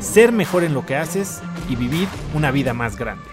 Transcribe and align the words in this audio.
ser 0.00 0.32
mejor 0.32 0.64
en 0.64 0.74
lo 0.74 0.84
que 0.84 0.96
haces 0.96 1.40
y 1.68 1.76
vivir 1.76 2.08
una 2.34 2.50
vida 2.50 2.74
más 2.74 2.96
grande. 2.96 3.24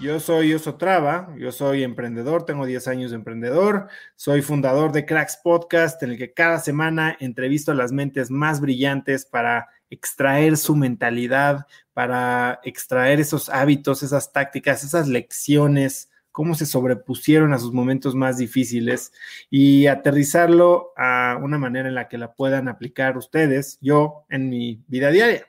Yo 0.00 0.18
soy 0.18 0.54
Oso 0.54 0.76
Traba, 0.76 1.28
yo 1.36 1.52
soy 1.52 1.82
emprendedor, 1.82 2.46
tengo 2.46 2.64
10 2.64 2.88
años 2.88 3.10
de 3.10 3.18
emprendedor, 3.18 3.88
soy 4.16 4.40
fundador 4.40 4.92
de 4.92 5.04
Cracks 5.04 5.38
Podcast, 5.44 6.02
en 6.02 6.12
el 6.12 6.18
que 6.18 6.32
cada 6.32 6.58
semana 6.58 7.18
entrevisto 7.20 7.72
a 7.72 7.74
las 7.74 7.92
mentes 7.92 8.30
más 8.30 8.62
brillantes 8.62 9.26
para 9.26 9.68
extraer 9.90 10.56
su 10.56 10.74
mentalidad, 10.74 11.66
para 11.92 12.60
extraer 12.64 13.20
esos 13.20 13.50
hábitos, 13.50 14.02
esas 14.02 14.32
tácticas, 14.32 14.84
esas 14.84 15.06
lecciones, 15.06 16.09
cómo 16.40 16.54
se 16.54 16.64
sobrepusieron 16.64 17.52
a 17.52 17.58
sus 17.58 17.74
momentos 17.74 18.14
más 18.14 18.38
difíciles 18.38 19.12
y 19.50 19.88
aterrizarlo 19.88 20.94
a 20.96 21.38
una 21.38 21.58
manera 21.58 21.86
en 21.86 21.94
la 21.94 22.08
que 22.08 22.16
la 22.16 22.32
puedan 22.32 22.66
aplicar 22.66 23.18
ustedes, 23.18 23.76
yo, 23.82 24.24
en 24.30 24.48
mi 24.48 24.82
vida 24.86 25.10
diaria. 25.10 25.46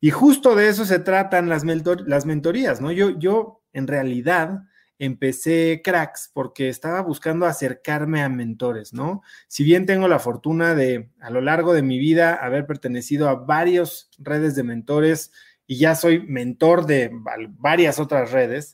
Y 0.00 0.12
justo 0.12 0.54
de 0.54 0.70
eso 0.70 0.86
se 0.86 0.98
tratan 0.98 1.50
las, 1.50 1.62
las 2.06 2.24
mentorías, 2.24 2.80
¿no? 2.80 2.90
Yo, 2.90 3.18
yo 3.18 3.60
en 3.74 3.86
realidad 3.86 4.62
empecé 4.98 5.82
cracks 5.84 6.30
porque 6.32 6.70
estaba 6.70 7.02
buscando 7.02 7.44
acercarme 7.44 8.22
a 8.22 8.30
mentores, 8.30 8.94
¿no? 8.94 9.20
Si 9.46 9.62
bien 9.62 9.84
tengo 9.84 10.08
la 10.08 10.20
fortuna 10.20 10.74
de 10.74 11.10
a 11.20 11.28
lo 11.28 11.42
largo 11.42 11.74
de 11.74 11.82
mi 11.82 11.98
vida 11.98 12.36
haber 12.36 12.64
pertenecido 12.64 13.28
a 13.28 13.34
varias 13.34 14.08
redes 14.16 14.54
de 14.54 14.62
mentores 14.62 15.32
y 15.66 15.76
ya 15.76 15.94
soy 15.94 16.26
mentor 16.26 16.86
de 16.86 17.10
varias 17.58 17.98
otras 17.98 18.32
redes, 18.32 18.72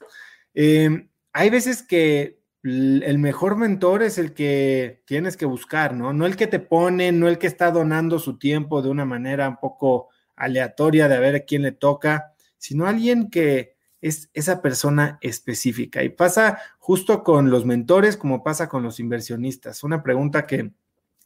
em, 0.55 1.11
hay 1.33 1.51
veces 1.51 1.83
que 1.83 2.41
el 2.63 3.19
mejor 3.19 3.57
mentor 3.57 4.03
es 4.03 4.19
el 4.19 4.35
que 4.35 5.03
tienes 5.07 5.37
que 5.37 5.47
buscar, 5.47 5.95
¿no? 5.95 6.13
No 6.13 6.27
el 6.27 6.37
que 6.37 6.47
te 6.47 6.59
pone, 6.59 7.11
no 7.11 7.27
el 7.29 7.39
que 7.39 7.47
está 7.47 7.71
donando 7.71 8.19
su 8.19 8.39
tiempo 8.39 8.83
de 8.83 8.91
una 8.91 9.07
manera 9.07 9.49
un 9.49 9.57
poco 9.57 10.09
aleatoria 10.37 11.09
de 11.09 11.17
a 11.17 11.21
ver 11.21 11.37
a 11.37 11.41
quién 11.41 11.63
le 11.63 11.73
toca, 11.73 12.35
sino 12.59 12.87
alguien 12.87 13.31
que 13.31 13.77
es 14.03 14.31
esa 14.35 14.61
persona 14.61 15.19
específica. 15.23 16.03
Y 16.03 16.11
pasa 16.11 16.59
justo 16.79 17.23
con 17.23 17.51
los 17.51 17.65
mentores 17.65 18.17
como 18.17 18.43
pasa 18.43 18.69
con 18.69 18.83
los 18.83 19.01
inversionistas. 19.01 19.83
Una 19.83 20.03
pregunta 20.03 20.47
que 20.47 20.73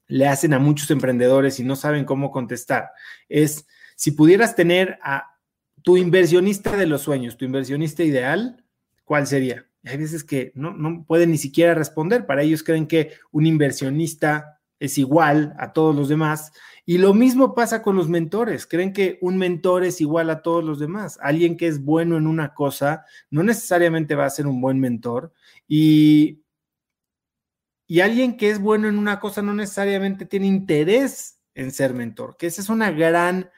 le 0.07 0.29
hacen 0.29 0.53
a 0.55 0.59
muchos 0.59 0.91
emprendedores 0.91 1.59
y 1.59 1.65
no 1.65 1.77
saben 1.77 2.05
cómo 2.05 2.31
contestar 2.31 2.91
es, 3.29 3.67
si 3.97 4.13
pudieras 4.13 4.55
tener 4.55 4.99
a 5.03 5.39
tu 5.83 5.97
inversionista 5.97 6.77
de 6.77 6.87
los 6.87 7.03
sueños, 7.03 7.37
tu 7.37 7.45
inversionista 7.45 8.03
ideal, 8.03 8.65
¿cuál 9.05 9.27
sería? 9.27 9.67
Hay 9.85 9.97
veces 9.97 10.25
que 10.25 10.53
no, 10.55 10.73
no 10.73 11.05
pueden 11.07 11.31
ni 11.31 11.39
siquiera 11.39 11.75
responder. 11.75 12.27
Para 12.27 12.43
ellos 12.43 12.63
creen 12.63 12.87
que 12.87 13.13
un 13.31 13.47
inversionista 13.47 14.61
es 14.81 14.99
igual 14.99 15.55
a 15.59 15.73
todos 15.73 15.95
los 15.95 16.09
demás 16.09 16.53
y 16.87 16.99
lo 16.99 17.15
mismo 17.15 17.55
pasa 17.55 17.83
con 17.83 17.97
los 17.97 18.09
mentores. 18.09 18.67
Creen 18.67 18.93
que 18.93 19.19
un 19.23 19.39
mentor 19.39 19.85
es 19.85 20.01
igual 20.01 20.29
a 20.29 20.43
todos 20.43 20.63
los 20.63 20.79
demás. 20.79 21.19
Alguien 21.23 21.57
que 21.57 21.67
es 21.67 21.83
bueno 21.83 22.19
en 22.19 22.27
una 22.27 22.53
cosa 22.53 23.07
no 23.31 23.43
necesariamente 23.43 24.15
va 24.15 24.27
a 24.27 24.31
ser 24.31 24.47
un 24.47 24.61
buen 24.61 24.79
mentor. 24.81 25.33
Y, 25.67 26.43
y 27.87 28.01
alguien 28.01 28.37
que 28.37 28.51
es 28.51 28.59
bueno 28.59 28.89
en 28.89 28.99
una 28.99 29.19
cosa 29.19 29.41
no 29.41 29.55
necesariamente 29.55 30.27
tiene 30.27 30.47
interés 30.47 31.41
en 31.55 31.71
ser 31.71 31.95
mentor, 31.95 32.37
que 32.37 32.49
esa 32.49 32.61
es 32.61 32.69
una 32.69 32.91
gran 32.91 33.49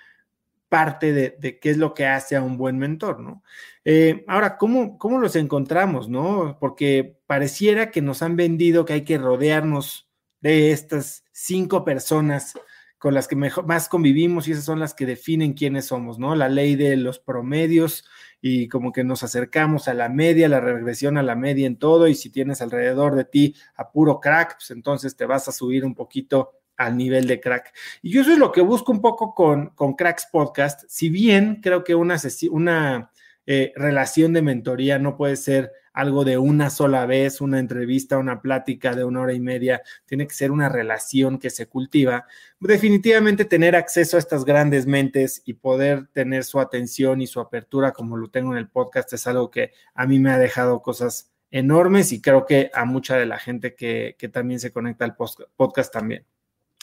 parte 0.76 1.14
de, 1.14 1.58
qué 1.58 1.70
es 1.70 1.78
lo 1.78 1.94
que 1.94 2.04
hace 2.04 2.36
a 2.36 2.42
un 2.42 2.58
buen 2.58 2.76
mentor, 2.76 3.18
¿no? 3.18 3.42
Eh, 3.82 4.26
ahora, 4.28 4.58
¿cómo, 4.58 4.98
¿cómo 4.98 5.18
los 5.18 5.34
encontramos, 5.34 6.10
no? 6.10 6.58
Porque 6.60 7.18
pareciera 7.26 7.90
que 7.90 8.02
nos 8.02 8.20
han 8.20 8.36
vendido 8.36 8.84
que 8.84 8.92
hay 8.92 9.02
que 9.02 9.16
rodearnos 9.16 10.06
de 10.42 10.72
estas 10.72 11.24
cinco 11.32 11.82
personas 11.82 12.52
con 12.98 13.14
las 13.14 13.26
que 13.26 13.36
más 13.36 13.88
convivimos 13.88 14.48
y 14.48 14.52
esas 14.52 14.66
son 14.66 14.78
las 14.78 14.92
que 14.92 15.06
definen 15.06 15.54
quiénes 15.54 15.86
somos, 15.86 16.18
¿no? 16.18 16.34
La 16.34 16.50
ley 16.50 16.76
de 16.76 16.94
los 16.98 17.18
promedios 17.18 18.04
y 18.42 18.68
como 18.68 18.92
que 18.92 19.02
nos 19.02 19.22
acercamos 19.22 19.88
a 19.88 19.94
la 19.94 20.10
media, 20.10 20.46
la 20.46 20.60
regresión 20.60 21.16
a 21.16 21.22
la 21.22 21.36
media 21.36 21.66
en 21.66 21.78
todo 21.78 22.06
y 22.06 22.14
si 22.14 22.28
tienes 22.28 22.60
alrededor 22.60 23.14
de 23.14 23.24
ti 23.24 23.54
a 23.76 23.90
puro 23.92 24.20
crack, 24.20 24.56
pues 24.56 24.70
entonces 24.72 25.16
te 25.16 25.24
vas 25.24 25.48
a 25.48 25.52
subir 25.52 25.86
un 25.86 25.94
poquito 25.94 26.52
al 26.76 26.96
nivel 26.96 27.26
de 27.26 27.40
crack. 27.40 27.72
Y 28.02 28.10
yo 28.10 28.22
eso 28.22 28.32
es 28.32 28.38
lo 28.38 28.52
que 28.52 28.60
busco 28.60 28.92
un 28.92 29.00
poco 29.00 29.34
con, 29.34 29.70
con 29.70 29.94
Cracks 29.94 30.28
Podcast, 30.30 30.84
si 30.88 31.08
bien 31.08 31.60
creo 31.62 31.84
que 31.84 31.94
una, 31.94 32.16
una 32.50 33.10
eh, 33.46 33.72
relación 33.76 34.32
de 34.32 34.42
mentoría 34.42 34.98
no 34.98 35.16
puede 35.16 35.36
ser 35.36 35.72
algo 35.96 36.24
de 36.24 36.36
una 36.36 36.68
sola 36.68 37.06
vez, 37.06 37.40
una 37.40 37.58
entrevista, 37.58 38.18
una 38.18 38.42
plática 38.42 38.94
de 38.94 39.04
una 39.04 39.22
hora 39.22 39.32
y 39.32 39.40
media, 39.40 39.82
tiene 40.04 40.26
que 40.26 40.34
ser 40.34 40.50
una 40.50 40.68
relación 40.68 41.38
que 41.38 41.48
se 41.48 41.68
cultiva. 41.68 42.26
Definitivamente 42.60 43.46
tener 43.46 43.74
acceso 43.74 44.16
a 44.16 44.20
estas 44.20 44.44
grandes 44.44 44.86
mentes 44.86 45.42
y 45.46 45.54
poder 45.54 46.08
tener 46.08 46.44
su 46.44 46.60
atención 46.60 47.22
y 47.22 47.26
su 47.26 47.40
apertura 47.40 47.92
como 47.92 48.18
lo 48.18 48.28
tengo 48.28 48.52
en 48.52 48.58
el 48.58 48.68
podcast 48.68 49.10
es 49.14 49.26
algo 49.26 49.50
que 49.50 49.72
a 49.94 50.06
mí 50.06 50.18
me 50.18 50.30
ha 50.32 50.38
dejado 50.38 50.82
cosas 50.82 51.32
enormes 51.50 52.12
y 52.12 52.20
creo 52.20 52.44
que 52.44 52.70
a 52.74 52.84
mucha 52.84 53.16
de 53.16 53.24
la 53.24 53.38
gente 53.38 53.74
que, 53.74 54.16
que 54.18 54.28
también 54.28 54.60
se 54.60 54.72
conecta 54.72 55.06
al 55.06 55.16
podcast 55.16 55.92
también. 55.92 56.26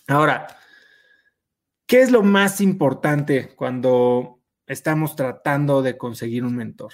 Ahora, 0.08 0.48
¿qué 1.86 2.02
es 2.02 2.12
lo 2.12 2.24
más 2.24 2.60
importante 2.60 3.56
cuando 3.56 4.42
estamos 4.68 5.16
tratando 5.16 5.82
de 5.82 5.98
conseguir 5.98 6.44
un 6.44 6.56
mentor? 6.56 6.94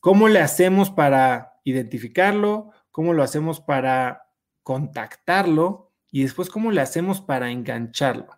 ¿Cómo 0.00 0.28
le 0.28 0.40
hacemos 0.40 0.90
para 0.90 1.60
identificarlo? 1.62 2.72
¿Cómo 2.90 3.12
lo 3.12 3.22
hacemos 3.22 3.60
para 3.60 4.28
contactarlo? 4.64 5.92
Y 6.10 6.22
después, 6.22 6.50
¿cómo 6.50 6.72
le 6.72 6.80
hacemos 6.80 7.20
para 7.20 7.50
engancharlo? 7.50 8.28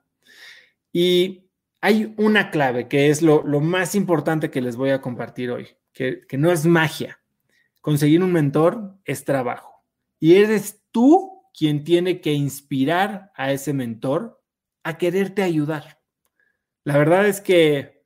Y 0.92 1.48
hay 1.80 2.14
una 2.18 2.50
clave 2.50 2.88
que 2.88 3.08
es 3.08 3.22
lo, 3.22 3.42
más 3.60 3.94
importante 3.94 4.50
que 4.50 4.60
les 4.60 4.76
voy 4.76 4.90
a 4.90 5.00
compartir 5.00 5.50
hoy, 5.50 5.68
que, 5.92 6.20
que 6.28 6.36
no 6.36 6.52
es 6.52 6.66
magia. 6.66 7.20
Conseguir 7.80 8.22
un 8.22 8.32
mentor 8.32 8.98
es 9.04 9.24
trabajo. 9.24 9.82
Y 10.20 10.36
eres 10.36 10.82
tú 10.90 11.33
quien 11.56 11.84
tiene 11.84 12.20
que 12.20 12.32
inspirar 12.32 13.32
a 13.36 13.52
ese 13.52 13.72
mentor 13.72 14.42
a 14.82 14.98
quererte 14.98 15.42
ayudar. 15.42 16.00
La 16.84 16.98
verdad 16.98 17.26
es 17.26 17.40
que 17.40 18.04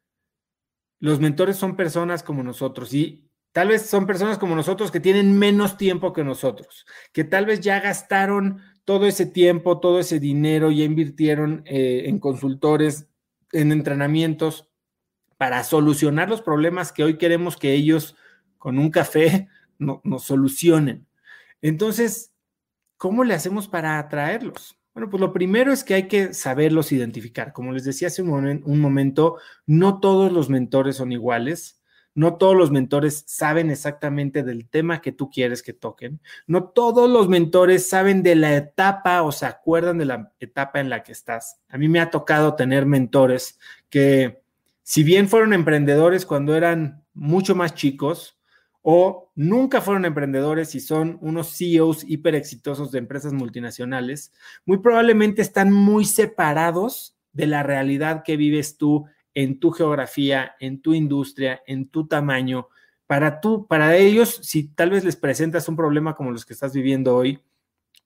los 1.01 1.21
mentores 1.21 1.57
son 1.57 1.77
personas 1.77 2.23
como 2.23 2.43
nosotros 2.43 2.93
y 2.93 3.29
Tal 3.53 3.69
vez 3.69 3.87
son 3.87 4.07
personas 4.07 4.39
como 4.39 4.55
nosotros 4.55 4.91
que 4.91 5.01
tienen 5.01 5.37
menos 5.37 5.77
tiempo 5.77 6.13
que 6.13 6.23
nosotros, 6.23 6.87
que 7.13 7.25
tal 7.25 7.47
vez 7.47 7.61
ya 7.61 7.81
gastaron 7.81 8.61
todo 8.85 9.07
ese 9.07 9.27
tiempo, 9.27 9.81
todo 9.81 9.99
ese 9.99 10.21
dinero, 10.21 10.71
ya 10.71 10.85
invirtieron 10.85 11.63
eh, 11.65 12.05
en 12.07 12.21
consultores, 12.21 13.09
en 13.53 13.73
entrenamientos 13.73 14.69
para 15.39 15.65
solucionar 15.65 16.29
los 16.29 16.43
problemas 16.43 16.93
que 16.93 17.05
hoy 17.05 17.19
queremos 17.19 17.57
que 17.57 17.73
ellos 17.73 18.17
con 18.59 18.79
un 18.79 18.91
café 18.91 19.49
nos 19.79 20.23
solucionen. 20.23 21.09
Entonces, 21.61 22.33
¿cómo 22.99 23.25
le 23.25 23.33
hacemos 23.33 23.69
para 23.69 23.99
atraerlos? 23.99 24.79
Bueno, 24.93 25.09
pues 25.09 25.21
lo 25.21 25.33
primero 25.33 25.73
es 25.73 25.83
que 25.85 25.95
hay 25.95 26.09
que 26.09 26.35
saberlos 26.35 26.93
identificar. 26.93 27.55
Como 27.55 27.73
les 27.73 27.85
decía 27.85 28.09
hace 28.09 28.21
un 28.21 28.81
momento, 28.81 29.39
no 29.65 30.01
todos 30.01 30.31
los 30.33 30.51
mentores 30.51 30.97
son 30.97 31.13
iguales 31.13 31.79
no 32.19 32.35
todos 32.37 32.57
los 32.57 32.73
mentores 32.73 33.23
saben 33.29 33.71
exactamente 33.71 34.43
del 34.43 34.69
tema 34.69 35.01
que 35.01 35.13
tú 35.13 35.31
quieres 35.31 35.63
que 35.63 35.73
toquen. 35.73 36.21
No 36.49 36.65
todos 36.65 37.09
los 37.09 37.29
mentores 37.29 37.89
saben 37.89 38.25
de 38.25 38.35
la 38.35 38.57
etapa 38.57 39.23
o 39.23 39.31
se 39.31 39.47
acuerdan 39.47 39.99
de 39.99 40.05
la 40.05 40.33
etapa 40.41 40.81
en 40.81 40.91
la 40.91 41.05
que 41.05 41.13
estás. 41.13 41.61
A 41.69 41.79
mí 41.79 41.87
me 41.87 42.01
ha 42.01 42.11
tocado 42.11 42.57
tener 42.57 42.87
mentores 42.87 43.61
que, 43.89 44.43
si 44.83 45.05
bien 45.05 45.29
fueron 45.29 45.53
emprendedores 45.53 46.27
cuando 46.27 46.57
eran 46.57 47.05
mucho 47.15 47.55
más 47.55 47.75
chicos, 47.75 48.38
o 48.91 49.31
nunca 49.35 49.83
fueron 49.83 50.07
emprendedores 50.07 50.75
y 50.75 50.81
son 50.81 51.19
unos 51.21 51.55
CEOs 51.55 52.05
hiper 52.09 52.35
exitosos 52.35 52.91
de 52.91 52.99
empresas 52.99 53.35
multinacionales, 53.35 54.33
muy 54.65 54.79
probablemente 54.79 55.43
están 55.43 55.71
muy 55.71 56.07
separados 56.07 57.15
de 57.35 57.49
la 57.49 57.63
realidad 57.63 58.23
que 58.25 58.39
vives 58.39 58.79
tú 58.79 59.05
en 59.35 59.61
tu 59.61 59.73
geografía, 59.73 60.57
en 60.59 60.81
tu 60.81 60.95
industria, 60.95 61.61
en 61.67 61.91
tu 61.91 62.07
tamaño. 62.07 62.69
Para 63.07 63.43
tú, 63.43 63.67
para 63.67 63.95
ellos, 63.95 64.41
si 64.43 64.69
tal 64.69 64.89
vez 64.89 65.05
les 65.05 65.17
presentas 65.17 65.69
un 65.69 65.77
problema 65.77 66.15
como 66.15 66.31
los 66.31 66.47
que 66.47 66.55
estás 66.55 66.73
viviendo 66.73 67.15
hoy, 67.15 67.43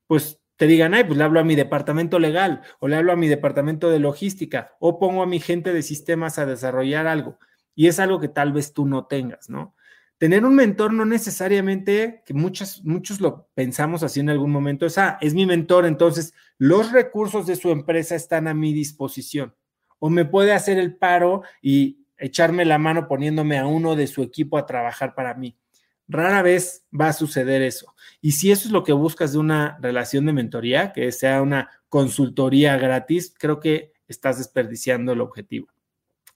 pues 0.08 0.40
te 0.56 0.66
digan, 0.66 0.94
ay, 0.94 1.04
pues 1.04 1.16
le 1.16 1.22
hablo 1.22 1.38
a 1.38 1.44
mi 1.44 1.54
departamento 1.54 2.18
legal 2.18 2.62
o 2.80 2.88
le 2.88 2.96
hablo 2.96 3.12
a 3.12 3.16
mi 3.16 3.28
departamento 3.28 3.88
de 3.88 4.00
logística 4.00 4.72
o 4.80 4.98
pongo 4.98 5.22
a 5.22 5.26
mi 5.26 5.38
gente 5.38 5.72
de 5.72 5.82
sistemas 5.82 6.40
a 6.40 6.46
desarrollar 6.46 7.06
algo. 7.06 7.38
Y 7.76 7.86
es 7.86 8.00
algo 8.00 8.18
que 8.18 8.26
tal 8.26 8.52
vez 8.52 8.72
tú 8.72 8.84
no 8.84 9.06
tengas, 9.06 9.48
¿no? 9.48 9.76
Tener 10.22 10.44
un 10.44 10.54
mentor 10.54 10.92
no 10.92 11.04
necesariamente, 11.04 12.22
que 12.24 12.32
muchos, 12.32 12.84
muchos 12.84 13.20
lo 13.20 13.48
pensamos 13.54 14.04
así 14.04 14.20
en 14.20 14.30
algún 14.30 14.52
momento, 14.52 14.86
es, 14.86 14.96
ah, 14.96 15.18
es 15.20 15.34
mi 15.34 15.46
mentor, 15.46 15.84
entonces 15.84 16.32
los 16.58 16.92
recursos 16.92 17.44
de 17.44 17.56
su 17.56 17.70
empresa 17.70 18.14
están 18.14 18.46
a 18.46 18.54
mi 18.54 18.72
disposición. 18.72 19.52
O 19.98 20.10
me 20.10 20.24
puede 20.24 20.52
hacer 20.52 20.78
el 20.78 20.94
paro 20.94 21.42
y 21.60 22.06
echarme 22.16 22.64
la 22.64 22.78
mano 22.78 23.08
poniéndome 23.08 23.58
a 23.58 23.66
uno 23.66 23.96
de 23.96 24.06
su 24.06 24.22
equipo 24.22 24.56
a 24.56 24.64
trabajar 24.64 25.16
para 25.16 25.34
mí. 25.34 25.58
Rara 26.06 26.40
vez 26.42 26.86
va 26.94 27.08
a 27.08 27.14
suceder 27.14 27.60
eso. 27.60 27.92
Y 28.20 28.30
si 28.30 28.52
eso 28.52 28.68
es 28.68 28.72
lo 28.72 28.84
que 28.84 28.92
buscas 28.92 29.32
de 29.32 29.38
una 29.40 29.76
relación 29.82 30.24
de 30.26 30.34
mentoría, 30.34 30.92
que 30.92 31.10
sea 31.10 31.42
una 31.42 31.68
consultoría 31.88 32.76
gratis, 32.76 33.34
creo 33.36 33.58
que 33.58 33.92
estás 34.06 34.38
desperdiciando 34.38 35.14
el 35.14 35.20
objetivo. 35.20 35.66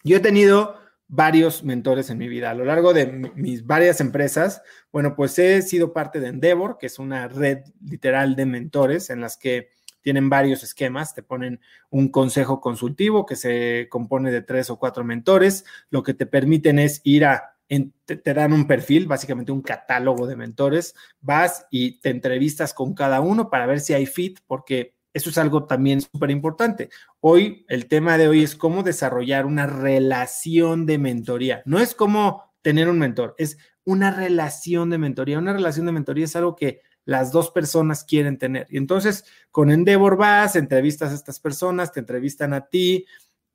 Yo 0.03 0.17
he 0.17 0.21
tenido 0.21 0.75
varios 1.09 1.63
mentores 1.63 2.11
en 2.11 2.19
mi 2.19 2.29
vida. 2.29 2.51
A 2.51 2.55
lo 2.55 2.65
largo 2.65 2.93
de 2.93 3.07
mis 3.07 3.67
varias 3.67 4.01
empresas, 4.01 4.63
bueno, 4.93 5.15
pues 5.15 5.39
he 5.39 5.63
sido 5.63 5.93
parte 5.93 6.21
de 6.21 6.29
Endeavor, 6.29 6.79
que 6.79 6.87
es 6.87 6.99
una 6.99 7.29
red 7.29 7.59
literal 7.85 8.37
de 8.37 8.47
mentores 8.47 9.11
en 9.11 9.21
las 9.21 9.37
que 9.37 9.71
tienen 10.01 10.31
varios 10.31 10.63
esquemas, 10.63 11.15
te 11.15 11.23
ponen 11.23 11.61
un 11.91 12.11
consejo 12.11 12.61
consultivo 12.61 13.27
que 13.27 13.35
se 13.35 13.89
compone 13.91 14.31
de 14.31 14.43
tres 14.43 14.71
o 14.71 14.79
cuatro 14.79 15.03
mentores, 15.03 15.65
lo 15.91 16.05
que 16.05 16.15
te 16.15 16.27
permiten 16.27 16.79
es 16.79 17.01
ir 17.03 17.25
a, 17.25 17.57
te, 17.69 18.35
dan 18.35 18.53
un 18.53 18.67
perfil, 18.67 19.07
básicamente 19.07 19.53
un 19.53 19.63
catálogo 19.63 20.27
de 20.27 20.37
mentores, 20.37 20.95
vas 21.21 21.67
y 21.71 22.01
te 22.01 22.11
entrevistas 22.11 22.73
con 22.73 22.95
cada 22.95 23.21
uno 23.21 23.51
para 23.51 23.67
ver 23.67 23.81
si 23.81 23.95
hay 23.95 24.07
fit, 24.07 24.39
porque 24.47 24.96
eso 25.17 25.31
es 25.31 25.39
algo 25.39 25.65
también 25.65 26.03
súper 26.03 26.31
importante. 26.31 26.91
Hoy, 27.21 27.65
el 27.69 27.87
tema 27.87 28.19
de 28.19 28.29
hoy 28.29 28.43
es 28.43 28.55
cómo 28.55 28.83
desarrollar 28.83 29.47
una 29.47 29.67
relación 29.67 30.85
de 30.85 30.99
mentoría. 30.99 31.63
No 31.65 31.79
es 31.81 31.95
cómo 31.95 32.53
tener 32.61 32.91
un 32.91 32.99
mentor, 32.99 33.35
es 33.39 33.57
una 33.85 34.11
relación 34.11 34.91
de 34.91 34.99
mentoría. 34.99 35.39
Una 35.39 35.55
relación 35.55 35.87
de 35.87 35.93
mentoría 35.93 36.27
es 36.27 36.37
algo 36.37 36.55
que 36.55 36.83
las 37.07 37.33
dos 37.33 37.51
personas 37.51 38.05
quieren 38.05 38.37
tener. 38.37 38.67
Y 38.69 38.77
entonces 38.77 39.25
con 39.51 39.71
Endeavor 39.71 40.19
vas, 40.19 40.55
entrevistas 40.55 41.13
a 41.13 41.15
estas 41.15 41.41
personas, 41.41 41.93
te 41.93 42.01
entrevistan 42.01 42.53
a 42.53 42.67
ti 42.67 43.07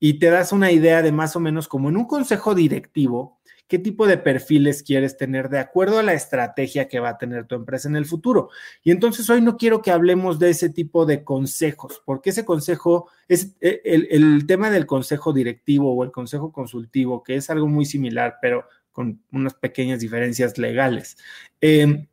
y 0.04 0.16
te 0.16 0.32
das 0.32 0.52
una 0.52 0.72
idea 0.72 1.04
de 1.04 1.12
más 1.12 1.36
o 1.36 1.40
menos 1.40 1.68
como 1.68 1.88
en 1.90 1.96
un 1.96 2.08
consejo 2.08 2.56
directivo, 2.56 3.40
qué 3.68 3.78
tipo 3.78 4.08
de 4.08 4.18
perfiles 4.18 4.82
quieres 4.82 5.16
tener 5.16 5.48
de 5.48 5.60
acuerdo 5.60 6.00
a 6.00 6.04
la 6.04 6.14
estrategia 6.14 6.88
que 6.88 7.00
va 7.00 7.10
a 7.10 7.18
tener 7.20 7.46
tu 7.46 7.54
empresa 7.54 7.88
en 7.88 7.96
el 7.96 8.08
futuro. 8.08 8.50
Y 8.84 8.90
entonces 8.90 9.30
hoy 9.30 9.42
no 9.42 9.58
quiero 9.58 9.84
que 9.84 9.92
hablemos 9.92 10.40
de 10.40 10.50
ese 10.50 10.70
tipo 10.70 11.06
de 11.06 11.24
consejos, 11.24 12.02
porque 12.04 12.32
ese 12.32 12.44
consejo 12.44 13.10
es 13.28 13.56
eh, 13.62 13.80
el, 13.84 14.48
tema 14.48 14.72
del 14.72 14.88
consejo 14.88 15.34
directivo 15.34 15.94
o 15.94 16.04
el 16.04 16.12
consejo 16.12 16.52
consultivo, 16.52 17.22
que 17.22 17.36
es 17.36 17.52
algo 17.52 17.68
muy 17.68 17.86
similar, 17.86 18.40
pero 18.42 18.66
con 18.92 19.22
unas 19.32 19.54
pequeñas 19.54 20.00
diferencias 20.00 20.58
legales. 20.58 21.16
Eh, 21.62 22.08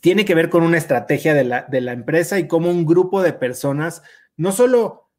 tiene 0.00 0.24
que 0.24 0.34
ver 0.34 0.50
con 0.50 0.64
una 0.64 0.78
estrategia 0.78 1.32
de 1.32 1.44
la, 1.44 1.62
de 1.62 1.80
la 1.80 1.92
empresa 1.92 2.40
y 2.40 2.48
cómo 2.48 2.70
un 2.70 2.84
grupo 2.84 3.22
de 3.22 3.32
personas 3.32 4.02
no 4.36 4.50
solo 4.50 5.09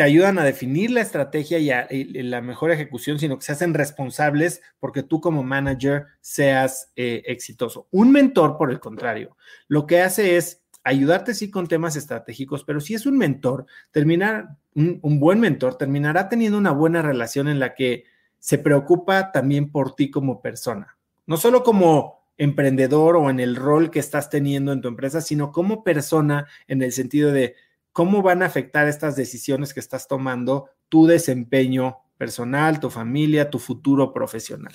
te 0.00 0.04
ayudan 0.04 0.38
a 0.38 0.44
definir 0.44 0.90
la 0.92 1.02
estrategia 1.02 1.58
y, 1.90 2.04
la 2.22 2.40
mejor 2.40 2.70
ejecución, 2.70 3.18
sino 3.18 3.36
que 3.36 3.44
se 3.44 3.52
hacen 3.52 3.74
responsables 3.74 4.62
porque 4.78 5.02
tú 5.02 5.20
como 5.20 5.42
manager 5.42 6.06
seas 6.22 6.90
eh, 6.96 7.22
exitoso. 7.26 7.86
Un 7.90 8.10
mentor, 8.10 8.56
por 8.56 8.70
el 8.70 8.80
contrario, 8.80 9.36
lo 9.68 9.86
que 9.86 10.00
hace 10.00 10.38
es 10.38 10.62
ayudarte 10.84 11.34
sí 11.34 11.50
con 11.50 11.66
temas 11.66 11.96
estratégicos, 11.96 12.64
pero 12.64 12.80
si 12.80 12.94
es 12.94 13.04
un 13.04 13.18
mentor, 13.18 13.66
terminar, 13.90 14.56
un, 14.74 15.00
un 15.02 15.20
buen 15.20 15.38
mentor 15.38 15.76
terminará 15.76 16.30
teniendo 16.30 16.56
una 16.56 16.70
buena 16.72 17.02
relación 17.02 17.46
en 17.48 17.60
la 17.60 17.74
que 17.74 18.04
se 18.38 18.56
preocupa 18.56 19.32
también 19.32 19.70
por 19.70 19.94
ti 19.94 20.10
como 20.10 20.40
persona, 20.40 20.96
no 21.26 21.36
solo 21.36 21.62
como 21.62 22.24
emprendedor 22.38 23.16
o 23.16 23.28
en 23.28 23.38
el 23.38 23.54
rol 23.54 23.90
que 23.90 23.98
estás 23.98 24.30
teniendo 24.30 24.72
en 24.72 24.80
tu 24.80 24.88
empresa, 24.88 25.20
sino 25.20 25.52
como 25.52 25.84
persona 25.84 26.46
en 26.68 26.80
el 26.80 26.92
sentido 26.92 27.32
de 27.32 27.54
cómo 27.92 28.22
van 28.22 28.42
a 28.42 28.46
afectar 28.46 28.88
estas 28.88 29.16
decisiones 29.16 29.74
que 29.74 29.80
estás 29.80 30.08
tomando 30.08 30.70
tu 30.88 31.06
desempeño 31.06 31.98
personal, 32.16 32.80
tu 32.80 32.90
familia, 32.90 33.50
tu 33.50 33.58
futuro 33.58 34.12
profesional. 34.12 34.74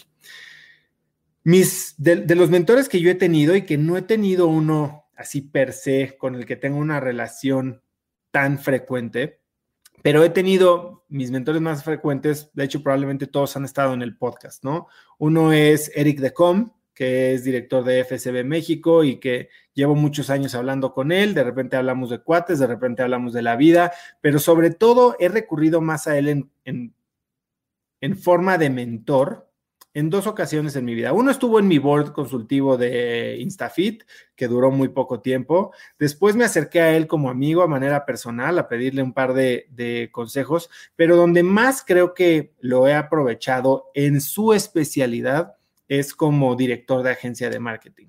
Mis, 1.43 1.93
de, 1.97 2.17
de, 2.17 2.35
los 2.35 2.49
mentores 2.49 2.89
que 2.89 2.99
yo 2.99 3.11
he 3.11 3.15
tenido 3.15 3.55
y 3.55 3.61
que 3.61 3.77
no 3.77 3.97
he 3.97 4.01
tenido 4.01 4.47
uno 4.47 5.05
así 5.15 5.41
per 5.41 5.73
se 5.73 6.17
con 6.17 6.35
el 6.35 6.45
que 6.45 6.55
tengo 6.55 6.77
una 6.77 6.99
relación 6.99 7.83
tan 8.31 8.59
frecuente, 8.59 9.41
pero 10.01 10.23
he 10.23 10.29
tenido 10.29 11.05
mis 11.07 11.31
mentores 11.31 11.61
más 11.61 11.83
frecuentes, 11.83 12.51
de 12.53 12.65
hecho 12.65 12.83
probablemente 12.83 13.27
todos 13.27 13.55
han 13.55 13.65
estado 13.65 13.93
en 13.93 14.01
el 14.01 14.17
podcast, 14.17 14.63
¿no? 14.63 14.87
Uno 15.17 15.53
es 15.53 15.91
Eric 15.95 16.19
Decom, 16.19 16.71
que 16.95 17.33
es 17.33 17.43
director 17.43 17.83
de 17.83 18.03
FSB 18.03 18.43
México 18.45 19.03
y 19.03 19.17
que 19.17 19.49
llevo 19.73 19.93
muchos 19.95 20.29
años 20.29 20.55
hablando 20.55 20.93
con 20.93 21.11
él, 21.11 21.33
de 21.33 21.43
repente 21.43 21.75
hablamos 21.75 22.09
de 22.09 22.19
cuates, 22.19 22.57
de 22.57 22.67
repente 22.67 23.03
hablamos 23.03 23.33
de 23.33 23.41
la 23.41 23.57
vida, 23.57 23.91
pero 24.21 24.39
sobre 24.39 24.71
todo 24.71 25.17
he 25.19 25.27
recurrido 25.27 25.81
más 25.81 26.07
a 26.07 26.17
él 26.17 26.29
en, 26.63 26.93
en, 27.99 28.17
forma 28.17 28.57
de 28.57 28.69
mentor 28.69 29.51
en 29.93 30.09
dos 30.09 30.27
ocasiones 30.27 30.75
en 30.75 30.85
mi 30.85 30.93
vida. 30.93 31.11
Uno 31.11 31.31
estuvo 31.31 31.59
en 31.59 31.67
mi 31.67 31.79
board 31.79 32.13
consultivo 32.13 32.77
de 32.77 33.37
Instafit, 33.39 34.03
que 34.35 34.47
duró 34.47 34.71
muy 34.71 34.89
poco 34.89 35.21
tiempo. 35.21 35.73
Después 35.97 36.35
me 36.35 36.45
acerqué 36.45 36.81
a 36.81 36.95
él 36.95 37.07
como 37.07 37.29
amigo 37.29 37.61
a 37.61 37.67
manera 37.67 38.05
personal 38.05 38.59
a 38.59 38.67
pedirle 38.67 39.01
un 39.01 39.13
par 39.13 39.33
de, 39.33 40.09
consejos, 40.11 40.69
pero 40.95 41.15
donde 41.17 41.43
más 41.43 41.83
creo 41.85 42.13
que 42.13 42.53
lo 42.59 42.87
he 42.87 42.93
aprovechado 42.93 43.89
en 43.93 44.21
su 44.21 44.53
especialidad 44.53 45.55
es 45.87 46.13
como 46.13 46.55
director 46.55 47.03
de 47.03 47.11
agencia 47.11 47.49
de 47.49 47.59
marketing. 47.59 48.07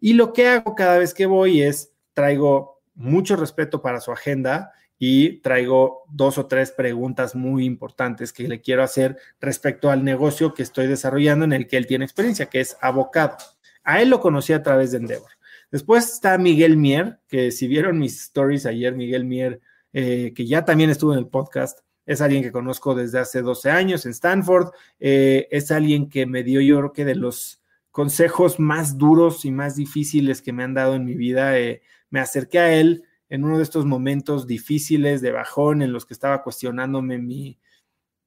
Y 0.00 0.14
lo 0.14 0.32
que 0.32 0.48
hago 0.48 0.74
cada 0.74 0.98
vez 0.98 1.14
que 1.14 1.26
voy 1.26 1.62
es 1.62 1.92
traigo 2.14 2.80
mucho 2.94 3.36
respeto 3.36 3.80
para 3.80 4.00
su 4.00 4.10
agenda 4.12 4.72
y 4.98 5.40
traigo 5.40 6.04
dos 6.10 6.38
o 6.38 6.46
tres 6.46 6.72
preguntas 6.72 7.36
muy 7.36 7.64
importantes 7.64 8.32
que 8.32 8.48
le 8.48 8.60
quiero 8.60 8.82
hacer 8.82 9.16
respecto 9.40 9.90
al 9.90 10.04
negocio 10.04 10.54
que 10.54 10.64
estoy 10.64 10.88
desarrollando 10.88 11.44
en 11.44 11.52
el 11.52 11.68
que 11.68 11.76
él 11.76 11.86
tiene 11.86 12.04
experiencia, 12.04 12.46
que 12.46 12.60
es 12.60 12.76
abocado. 12.80 13.36
A 13.84 14.02
él 14.02 14.10
lo 14.10 14.20
conocí 14.20 14.52
a 14.52 14.62
través 14.62 14.90
de 14.90 14.98
Endeavor. 14.98 15.30
Después 15.70 16.12
está 16.12 16.36
Miguel 16.38 16.76
Mier, 16.76 17.20
que 17.28 17.52
si 17.52 17.68
vieron 17.68 17.98
mis 17.98 18.20
stories 18.20 18.66
ayer, 18.66 18.94
Miguel 18.94 19.24
Mier, 19.24 19.60
eh, 19.92 20.32
que 20.34 20.46
ya 20.46 20.64
también 20.64 20.90
estuvo 20.90 21.12
en 21.12 21.20
el 21.20 21.28
podcast, 21.28 21.80
es 22.08 22.22
alguien 22.22 22.42
que 22.42 22.50
conozco 22.50 22.94
desde 22.94 23.18
hace 23.18 23.42
12 23.42 23.70
años 23.70 24.06
en 24.06 24.12
Stanford, 24.12 24.70
eh, 24.98 25.46
es 25.50 25.70
alguien 25.70 26.08
que 26.08 26.24
me 26.24 26.42
dio 26.42 26.62
yo 26.62 26.78
creo 26.78 26.92
que 26.94 27.04
de 27.04 27.14
los 27.14 27.60
consejos 27.90 28.58
más 28.58 28.96
duros 28.96 29.44
y 29.44 29.50
más 29.50 29.76
difíciles 29.76 30.40
que 30.40 30.54
me 30.54 30.64
han 30.64 30.72
dado 30.72 30.94
en 30.94 31.04
mi 31.04 31.14
vida. 31.14 31.58
Eh, 31.58 31.82
me 32.08 32.20
acerqué 32.20 32.60
a 32.60 32.72
él 32.72 33.04
en 33.28 33.44
uno 33.44 33.58
de 33.58 33.62
estos 33.62 33.84
momentos 33.84 34.46
difíciles 34.46 35.20
de 35.20 35.32
bajón 35.32 35.82
en 35.82 35.92
los 35.92 36.06
que 36.06 36.14
estaba 36.14 36.42
cuestionándome 36.42 37.18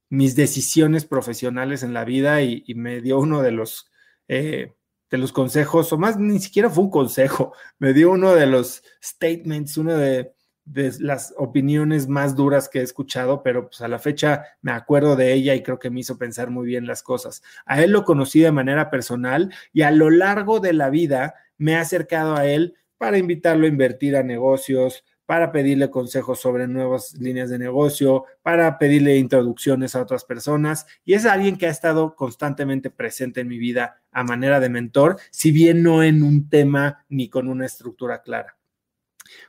mis 0.10 0.36
decisiones 0.36 1.06
profesionales 1.06 1.82
en 1.82 1.96
la 1.96 2.06
vida 2.06 2.44
y, 2.44 2.64
me 2.76 3.02
dio 3.02 3.18
uno 3.18 3.42
de 3.42 3.52
los, 3.52 3.90
eh, 4.28 4.76
de 5.10 5.18
los 5.18 5.32
consejos, 5.32 5.92
o 5.92 5.98
más 5.98 6.20
ni 6.20 6.40
siquiera 6.40 6.70
fue 6.70 6.84
un 6.84 6.92
consejo, 6.92 7.54
me 7.80 7.94
dio 7.94 8.12
uno 8.12 8.36
de 8.36 8.46
los 8.46 8.84
statements, 9.02 9.76
uno 9.78 9.98
de, 9.98 10.36
de 10.72 10.94
las 11.00 11.34
opiniones 11.38 12.08
más 12.08 12.36
duras 12.36 12.70
que 12.70 12.80
he 12.80 12.84
escuchado, 12.84 13.44
pero 13.44 13.68
pues 13.68 13.82
a 13.82 13.88
la 13.88 14.00
fecha 14.00 14.46
me 14.62 14.72
acuerdo 14.72 15.16
de 15.16 15.34
ella 15.34 15.54
y 15.54 15.64
creo 15.64 15.80
que 15.80 15.90
me 15.90 16.00
hizo 16.00 16.18
pensar 16.18 16.50
muy 16.50 16.66
bien 16.66 16.88
las 16.88 17.04
cosas. 17.04 17.44
A 17.66 17.82
él 17.82 17.92
lo 17.92 18.06
conocí 18.06 18.40
de 18.40 18.52
manera 18.52 18.90
personal 18.90 19.54
y 19.74 19.82
a 19.82 19.92
lo 19.92 20.10
largo 20.10 20.60
de 20.60 20.74
la 20.74 20.90
vida 20.90 21.36
me 21.58 21.74
he 21.74 21.76
acercado 21.76 22.36
a 22.36 22.46
él 22.46 22.76
para 22.98 23.18
invitarlo 23.18 23.66
a 23.66 23.70
invertir 23.70 24.16
a 24.16 24.24
negocios, 24.24 25.04
para 25.26 25.52
pedirle 25.52 25.90
consejos 25.90 26.40
sobre 26.40 26.68
nuevas 26.68 27.14
líneas 27.20 27.50
de 27.50 27.60
negocio, 27.60 28.26
para 28.42 28.78
pedirle 28.78 29.18
introducciones 29.18 29.96
a 29.96 30.02
otras 30.02 30.24
personas. 30.24 30.86
Y 31.04 31.14
es 31.14 31.26
alguien 31.26 31.58
que 31.58 31.68
ha 31.68 31.70
estado 31.70 32.16
constantemente 32.16 32.90
presente 32.90 33.42
en 33.42 33.48
mi 33.48 33.58
vida 33.58 34.02
a 34.12 34.24
manera 34.24 34.60
de 34.60 34.70
mentor, 34.70 35.18
si 35.32 35.52
bien 35.52 35.84
no 35.84 36.04
en 36.04 36.24
un 36.24 36.50
tema 36.50 37.06
ni 37.10 37.30
con 37.30 37.48
una 37.48 37.66
estructura 37.66 38.22
clara. 38.22 38.58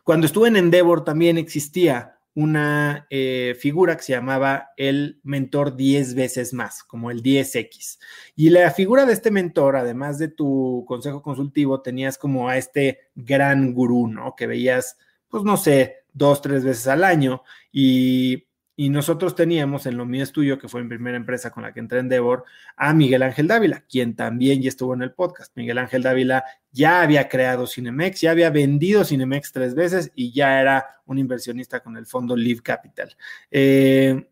Cuando 0.04 0.26
estuve 0.26 0.48
en 0.48 0.56
Endeavor 0.56 1.04
también 1.04 1.38
existía 1.38 2.18
una 2.34 3.06
eh, 3.10 3.56
figura 3.58 3.96
que 3.96 4.02
se 4.02 4.12
llamaba 4.12 4.70
el 4.76 5.20
mentor 5.22 5.76
10 5.76 6.14
veces 6.14 6.54
más, 6.54 6.82
como 6.82 7.10
el 7.10 7.22
10X. 7.22 7.98
Y 8.36 8.50
la 8.50 8.70
figura 8.70 9.04
de 9.04 9.12
este 9.12 9.30
mentor, 9.30 9.76
además 9.76 10.18
de 10.18 10.28
tu 10.28 10.84
consejo 10.86 11.22
consultivo, 11.22 11.82
tenías 11.82 12.16
como 12.16 12.48
a 12.48 12.56
este 12.56 13.10
gran 13.14 13.74
gurú, 13.74 14.08
¿no? 14.08 14.34
Que 14.34 14.46
veías, 14.46 14.96
pues 15.28 15.44
no 15.44 15.56
sé, 15.56 16.04
dos, 16.12 16.40
tres 16.40 16.64
veces 16.64 16.86
al 16.86 17.04
año 17.04 17.42
y 17.70 18.46
nosotros 18.88 19.34
teníamos 19.34 19.86
en 19.86 19.96
lo 19.96 20.06
mío 20.06 20.24
es 20.24 20.32
que 20.32 20.68
fue 20.68 20.82
mi 20.82 20.88
primera 20.88 21.16
empresa 21.16 21.50
con 21.50 21.62
la 21.62 21.72
que 21.72 21.80
entré 21.80 22.00
en 22.00 22.08
Devor, 22.08 22.44
a 22.76 22.92
Miguel 22.92 23.22
Ángel 23.22 23.46
Dávila, 23.46 23.84
quien 23.88 24.16
también 24.16 24.60
ya 24.60 24.68
estuvo 24.68 24.94
en 24.94 25.02
el 25.02 25.12
podcast. 25.12 25.56
Miguel 25.56 25.78
Ángel 25.78 26.02
Dávila 26.02 26.44
ya 26.72 27.02
había 27.02 27.28
creado 27.28 27.66
Cinemex, 27.66 28.20
ya 28.20 28.30
había 28.30 28.50
vendido 28.50 29.04
Cinemex 29.04 29.52
tres 29.52 29.74
veces 29.74 30.10
y 30.14 30.32
ya 30.32 30.60
era 30.60 31.02
un 31.06 31.18
inversionista 31.18 31.80
con 31.80 31.96
el 31.96 32.06
fondo 32.06 32.34
Live 32.34 32.62
Capital. 32.62 33.14
Eh, 33.50 34.28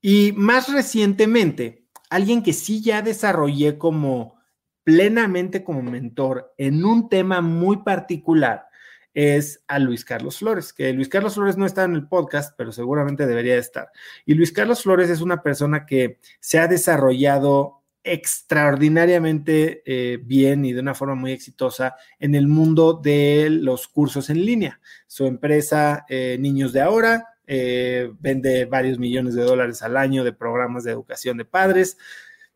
y 0.00 0.32
más 0.32 0.72
recientemente, 0.72 1.86
alguien 2.10 2.42
que 2.42 2.52
sí 2.52 2.82
ya 2.82 3.00
desarrollé 3.02 3.78
como 3.78 4.40
plenamente 4.84 5.62
como 5.62 5.82
mentor 5.82 6.52
en 6.58 6.84
un 6.84 7.08
tema 7.08 7.40
muy 7.40 7.78
particular 7.78 8.66
es 9.14 9.62
a 9.68 9.78
Luis 9.78 10.04
Carlos 10.04 10.38
Flores, 10.38 10.72
que 10.72 10.92
Luis 10.92 11.08
Carlos 11.08 11.34
Flores 11.34 11.56
no 11.56 11.66
está 11.66 11.84
en 11.84 11.94
el 11.94 12.08
podcast, 12.08 12.54
pero 12.56 12.72
seguramente 12.72 13.26
debería 13.26 13.56
estar. 13.56 13.90
Y 14.24 14.34
Luis 14.34 14.52
Carlos 14.52 14.82
Flores 14.82 15.10
es 15.10 15.20
una 15.20 15.42
persona 15.42 15.84
que 15.86 16.18
se 16.40 16.58
ha 16.58 16.66
desarrollado 16.66 17.81
extraordinariamente 18.04 19.82
eh, 19.86 20.18
bien 20.22 20.64
y 20.64 20.72
de 20.72 20.80
una 20.80 20.94
forma 20.94 21.14
muy 21.14 21.32
exitosa 21.32 21.94
en 22.18 22.34
el 22.34 22.48
mundo 22.48 22.94
de 22.94 23.48
los 23.50 23.88
cursos 23.88 24.30
en 24.30 24.44
línea. 24.44 24.80
Su 25.06 25.26
empresa, 25.26 26.04
eh, 26.08 26.36
Niños 26.40 26.72
de 26.72 26.80
Ahora, 26.80 27.28
eh, 27.46 28.10
vende 28.20 28.64
varios 28.64 28.98
millones 28.98 29.34
de 29.34 29.42
dólares 29.42 29.82
al 29.82 29.96
año 29.96 30.24
de 30.24 30.32
programas 30.32 30.84
de 30.84 30.92
educación 30.92 31.36
de 31.36 31.44
padres. 31.44 31.96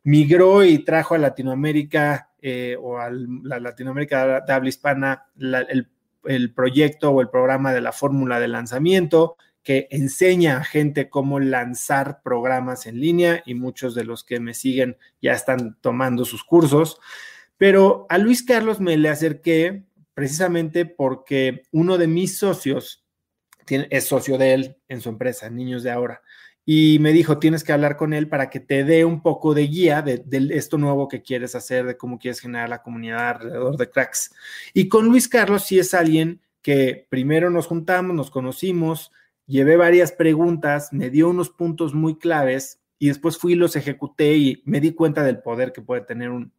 Migró 0.02 0.64
y 0.64 0.78
trajo 0.80 1.14
a 1.14 1.18
Latinoamérica 1.18 2.30
o 2.80 2.98
a 2.98 3.10
la 3.10 3.58
Latinoamérica 3.58 4.40
de 4.42 4.52
habla 4.52 4.68
hispana 4.68 5.26
el 5.36 5.88
el 6.26 6.52
proyecto 6.52 7.10
o 7.10 7.20
el 7.20 7.28
programa 7.28 7.72
de 7.72 7.80
la 7.80 7.92
fórmula 7.92 8.40
de 8.40 8.48
lanzamiento 8.48 9.36
que 9.66 9.88
enseña 9.90 10.58
a 10.58 10.64
gente 10.64 11.10
cómo 11.10 11.40
lanzar 11.40 12.22
programas 12.22 12.86
en 12.86 13.00
línea 13.00 13.42
y 13.44 13.54
muchos 13.54 13.96
de 13.96 14.04
los 14.04 14.22
que 14.22 14.38
me 14.38 14.54
siguen 14.54 14.96
ya 15.20 15.32
están 15.32 15.76
tomando 15.80 16.24
sus 16.24 16.44
cursos. 16.44 17.00
Pero 17.56 18.06
a 18.08 18.18
Luis 18.18 18.44
Carlos 18.44 18.78
me 18.78 18.96
le 18.96 19.08
acerqué 19.08 19.82
precisamente 20.14 20.86
porque 20.86 21.64
uno 21.72 21.98
de 21.98 22.06
mis 22.06 22.38
socios 22.38 23.04
tiene, 23.64 23.88
es 23.90 24.04
socio 24.04 24.38
de 24.38 24.54
él 24.54 24.76
en 24.86 25.00
su 25.00 25.08
empresa, 25.08 25.50
Niños 25.50 25.82
de 25.82 25.90
Ahora 25.90 26.22
y 26.68 26.98
me 27.00 27.12
dijo, 27.12 27.38
tienes 27.40 27.64
que 27.64 27.72
hablar 27.72 27.96
con 27.96 28.12
él 28.12 28.28
para 28.28 28.50
que 28.50 28.60
te 28.60 28.84
dé 28.84 29.04
un 29.04 29.20
poco 29.20 29.52
de 29.52 29.66
guía 29.66 30.02
de, 30.02 30.24
esto 30.50 30.78
nuevo 30.78 31.08
que 31.08 31.22
quieres 31.22 31.56
hacer, 31.56 31.86
de 31.86 31.96
cómo 31.96 32.18
quieres 32.20 32.40
generar 32.40 32.68
la 32.68 32.82
comunidad 32.82 33.30
alrededor 33.30 33.76
de 33.76 33.90
cracks. 33.90 34.32
Y 34.74 34.88
con 34.88 35.06
Luis 35.06 35.28
Carlos 35.28 35.64
sí 35.64 35.78
es 35.78 35.92
alguien 35.92 36.40
que 36.62 37.06
primero 37.08 37.50
nos 37.50 37.68
juntamos, 37.68 38.16
nos 38.16 38.30
conocimos, 38.32 39.12
llevé 39.46 39.76
varias 39.76 40.12
preguntas, 40.12 40.92
me 40.92 41.10
dio 41.10 41.28
unos 41.28 41.50
puntos 41.50 41.94
muy 41.94 42.18
claves 42.18 42.80
y 42.98 43.08
después 43.08 43.38
fui 43.38 43.54
los 43.54 43.76
ejecuté 43.76 44.36
y 44.36 44.62
me 44.64 44.80
di 44.80 44.92
cuenta 44.92 45.22
del 45.22 45.40
poder 45.40 45.72
que 45.72 45.82
puede 45.82 46.02
tener 46.02 46.30
un, 46.30 46.52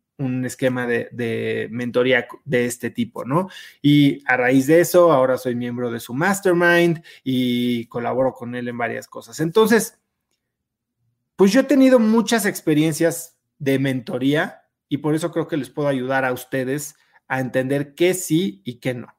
esquema 0.45 0.87
de, 0.87 1.09
de, 1.11 1.67
mentoría 1.69 2.27
de 2.43 2.65
este 2.65 2.89
tipo, 2.89 3.23
¿no? 3.23 3.49
Y 3.83 4.23
a 4.25 4.35
raíz 4.35 4.65
de 4.65 4.79
eso, 4.79 5.11
ahora 5.11 5.37
soy 5.37 5.53
miembro 5.53 5.91
de 5.91 5.99
su 5.99 6.15
mastermind 6.15 7.03
y 7.23 7.85
colaboro 7.85 8.33
con 8.33 8.55
él 8.55 8.67
en 8.67 8.79
varias 8.79 9.07
cosas. 9.07 9.39
Entonces, 9.39 9.99
pues 11.35 11.51
yo 11.51 11.61
he 11.61 11.65
tenido 11.65 11.99
muchas 11.99 12.47
experiencias 12.47 13.37
de 13.59 13.77
mentoría 13.77 14.63
y 14.89 14.97
por 14.97 15.13
eso 15.13 15.31
creo 15.31 15.47
que 15.47 15.57
les 15.57 15.69
puedo 15.69 15.87
ayudar 15.87 16.25
a 16.25 16.33
ustedes 16.33 16.95
a 17.27 17.39
entender 17.39 17.93
qué 17.93 18.15
sí 18.15 18.61
y 18.63 18.79
qué 18.79 18.95
no. 18.95 19.16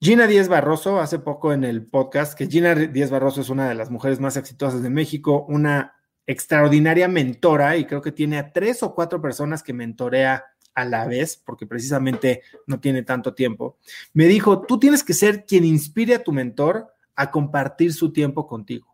Gina 0.00 0.26
Díez 0.26 0.48
Barroso, 0.48 0.98
hace 0.98 1.18
poco 1.18 1.52
en 1.52 1.64
el 1.64 1.86
podcast, 1.86 2.36
que 2.36 2.46
Gina 2.46 2.74
Díez 2.74 3.10
Barroso 3.10 3.40
es 3.40 3.50
una 3.50 3.68
de 3.68 3.74
las 3.74 3.90
mujeres 3.90 4.18
más 4.18 4.36
exitosas 4.36 4.82
de 4.82 4.90
México, 4.90 5.44
una 5.48 5.96
extraordinaria 6.26 7.06
mentora 7.08 7.76
y 7.76 7.84
creo 7.84 8.00
que 8.00 8.12
tiene 8.12 8.38
a 8.38 8.52
tres 8.52 8.82
o 8.82 8.94
cuatro 8.94 9.20
personas 9.20 9.62
que 9.62 9.72
mentorea 9.72 10.44
a 10.74 10.84
la 10.84 11.06
vez, 11.06 11.36
porque 11.36 11.66
precisamente 11.66 12.42
no 12.66 12.80
tiene 12.80 13.02
tanto 13.02 13.34
tiempo. 13.34 13.78
Me 14.14 14.26
dijo, 14.26 14.62
tú 14.62 14.78
tienes 14.78 15.04
que 15.04 15.14
ser 15.14 15.44
quien 15.44 15.64
inspire 15.64 16.14
a 16.14 16.24
tu 16.24 16.32
mentor 16.32 16.92
a 17.14 17.30
compartir 17.30 17.92
su 17.92 18.12
tiempo 18.12 18.46
contigo 18.46 18.90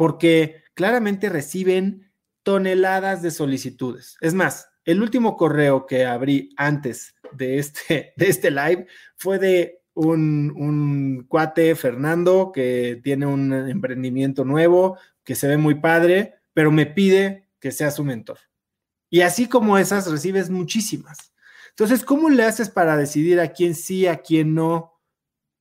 porque 0.00 0.62
claramente 0.72 1.28
reciben 1.28 2.10
toneladas 2.42 3.20
de 3.20 3.30
solicitudes. 3.30 4.16
Es 4.22 4.32
más, 4.32 4.70
el 4.86 5.02
último 5.02 5.36
correo 5.36 5.84
que 5.84 6.06
abrí 6.06 6.54
antes 6.56 7.14
de 7.32 7.58
este, 7.58 8.14
de 8.16 8.28
este 8.30 8.50
live 8.50 8.86
fue 9.16 9.38
de 9.38 9.79
un, 9.94 10.52
un, 10.56 11.24
cuate, 11.28 11.74
Fernando, 11.74 12.52
que 12.52 13.00
tiene 13.02 13.26
un 13.26 13.52
emprendimiento 13.52 14.44
nuevo, 14.44 14.98
que 15.24 15.34
se 15.34 15.48
ve 15.48 15.56
muy 15.56 15.76
padre, 15.76 16.34
pero 16.54 16.70
me 16.70 16.86
pide 16.86 17.48
que 17.58 17.72
sea 17.72 17.90
su 17.90 18.04
mentor. 18.04 18.38
Y 19.08 19.22
así 19.22 19.48
como 19.48 19.78
esas, 19.78 20.10
recibes 20.10 20.50
muchísimas. 20.50 21.32
Entonces, 21.70 22.04
¿cómo 22.04 22.30
le 22.30 22.44
haces 22.44 22.70
para 22.70 22.96
decidir 22.96 23.40
a 23.40 23.52
quién 23.52 23.74
sí, 23.74 24.06
a 24.06 24.18
quién 24.18 24.54
no? 24.54 25.00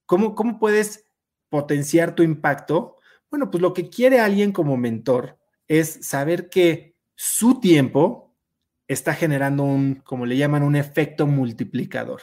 ¿Cómo, 0.06 0.36
cómo 0.36 0.60
puedes 0.60 1.06
potenciar 1.50 2.16
tu 2.16 2.24
impacto 2.24 3.00
bueno, 3.30 3.52
pues 3.52 3.62
lo 3.62 3.74
que 3.74 3.90
quiere 3.90 4.20
alguien 4.20 4.52
como 4.52 4.78
mentor 4.78 5.38
es 5.68 6.00
saber 6.08 6.50
que 6.50 6.96
su 7.16 7.60
tiempo 7.60 8.36
está 8.88 9.14
generando 9.14 9.64
un, 9.64 9.96
como 9.96 10.26
le 10.26 10.38
llaman, 10.38 10.64
un 10.64 10.76
efecto 10.76 11.28
multiplicador. 11.28 12.22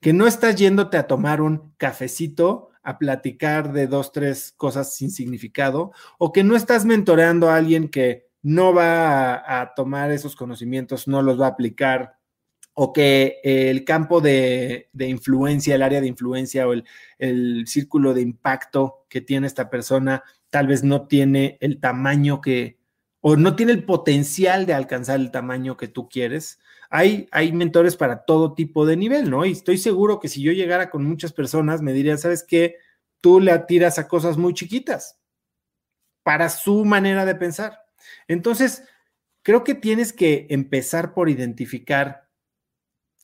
Que 0.00 0.12
no 0.12 0.26
estás 0.26 0.56
yéndote 0.56 0.96
a 0.96 1.06
tomar 1.06 1.40
un 1.40 1.72
cafecito 1.76 2.70
a 2.82 2.98
platicar 2.98 3.72
de 3.72 3.86
dos, 3.86 4.12
tres 4.12 4.52
cosas 4.56 4.94
sin 4.94 5.10
significado, 5.10 5.92
o 6.18 6.32
que 6.32 6.44
no 6.44 6.56
estás 6.56 6.84
mentoreando 6.84 7.48
a 7.48 7.56
alguien 7.56 7.88
que 7.88 8.26
no 8.42 8.74
va 8.74 9.60
a, 9.60 9.74
tomar 9.74 10.10
esos 10.10 10.34
conocimientos, 10.34 11.06
no 11.06 11.22
los 11.22 11.40
va 11.40 11.46
a 11.46 11.50
aplicar, 11.50 12.18
o 12.74 12.92
que 12.92 13.38
el 13.44 13.84
campo 13.84 14.20
de, 14.20 14.88
influencia, 14.98 15.74
el 15.74 15.82
área 15.82 16.00
de 16.00 16.08
influencia 16.08 16.66
o 16.66 16.72
el, 16.72 17.64
círculo 17.66 18.14
de 18.14 18.22
impacto 18.22 19.04
que 19.08 19.20
tiene 19.20 19.46
esta 19.46 19.70
persona 19.70 20.24
tal 20.50 20.66
vez 20.66 20.82
no 20.82 21.06
tiene 21.06 21.58
el 21.60 21.80
tamaño 21.80 22.40
que, 22.40 22.78
o 23.20 23.36
no 23.36 23.56
tiene 23.56 23.72
el 23.72 23.84
potencial 23.84 24.66
de 24.66 24.74
alcanzar 24.74 25.20
el 25.20 25.30
tamaño 25.30 25.76
que 25.76 25.88
tú 25.88 26.08
quieres. 26.08 26.58
Hay, 26.94 27.26
hay 27.32 27.52
mentores 27.52 27.96
para 27.96 28.26
todo 28.26 28.52
tipo 28.52 28.84
de 28.84 28.98
nivel, 28.98 29.30
¿no? 29.30 29.46
Y 29.46 29.52
estoy 29.52 29.78
seguro 29.78 30.20
que 30.20 30.28
si 30.28 30.42
yo 30.42 30.52
llegara 30.52 30.90
con 30.90 31.04
muchas 31.04 31.32
personas, 31.32 31.80
me 31.80 31.94
dirían, 31.94 32.18
¿sabes 32.18 32.44
qué? 32.46 32.76
Tú 33.22 33.40
le 33.40 33.50
atiras 33.50 33.98
a 33.98 34.08
cosas 34.08 34.36
muy 34.36 34.52
chiquitas 34.52 35.18
para 36.22 36.50
su 36.50 36.84
manera 36.84 37.24
de 37.24 37.34
pensar. 37.34 37.78
Entonces, 38.28 38.84
creo 39.42 39.64
que 39.64 39.74
tienes 39.74 40.12
que 40.12 40.46
empezar 40.50 41.14
por 41.14 41.30
identificar 41.30 42.28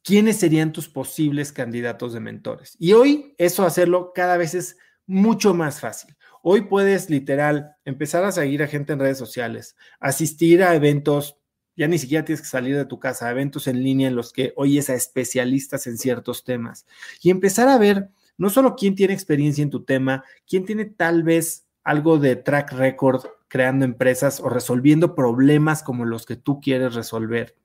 quiénes 0.02 0.38
serían 0.38 0.72
tus 0.72 0.88
posibles 0.88 1.52
candidatos 1.52 2.14
de 2.14 2.20
mentores. 2.20 2.74
Y 2.78 2.94
hoy 2.94 3.34
eso 3.36 3.66
hacerlo 3.66 4.12
cada 4.14 4.38
vez 4.38 4.54
es 4.54 4.78
mucho 5.06 5.52
más 5.52 5.78
fácil. 5.78 6.16
Hoy 6.42 6.62
puedes 6.62 7.10
literal 7.10 7.76
empezar 7.84 8.24
a 8.24 8.32
seguir 8.32 8.62
a 8.62 8.66
gente 8.66 8.94
en 8.94 9.00
redes 9.00 9.18
sociales, 9.18 9.76
asistir 10.00 10.62
a 10.62 10.74
eventos, 10.74 11.36
ya 11.78 11.86
ni 11.86 11.96
siquiera 11.96 12.24
tienes 12.24 12.42
que 12.42 12.48
salir 12.48 12.76
de 12.76 12.84
tu 12.84 12.98
casa, 12.98 13.30
eventos 13.30 13.68
en 13.68 13.84
línea 13.84 14.08
en 14.08 14.16
los 14.16 14.32
que 14.32 14.52
oyes 14.56 14.90
a 14.90 14.94
especialistas 14.94 15.86
en 15.86 15.96
ciertos 15.96 16.42
temas 16.42 16.86
y 17.22 17.30
empezar 17.30 17.68
a 17.68 17.78
ver 17.78 18.10
no 18.36 18.50
solo 18.50 18.74
quién 18.74 18.96
tiene 18.96 19.14
experiencia 19.14 19.62
en 19.62 19.70
tu 19.70 19.84
tema, 19.84 20.24
quién 20.48 20.64
tiene 20.64 20.86
tal 20.86 21.22
vez 21.22 21.66
algo 21.84 22.18
de 22.18 22.34
track 22.34 22.72
record 22.72 23.26
creando 23.46 23.84
empresas 23.84 24.40
o 24.40 24.48
resolviendo 24.48 25.14
problemas 25.14 25.84
como 25.84 26.04
los 26.04 26.26
que 26.26 26.34
tú 26.34 26.60
quieres 26.60 26.94
resolver. 26.94 27.56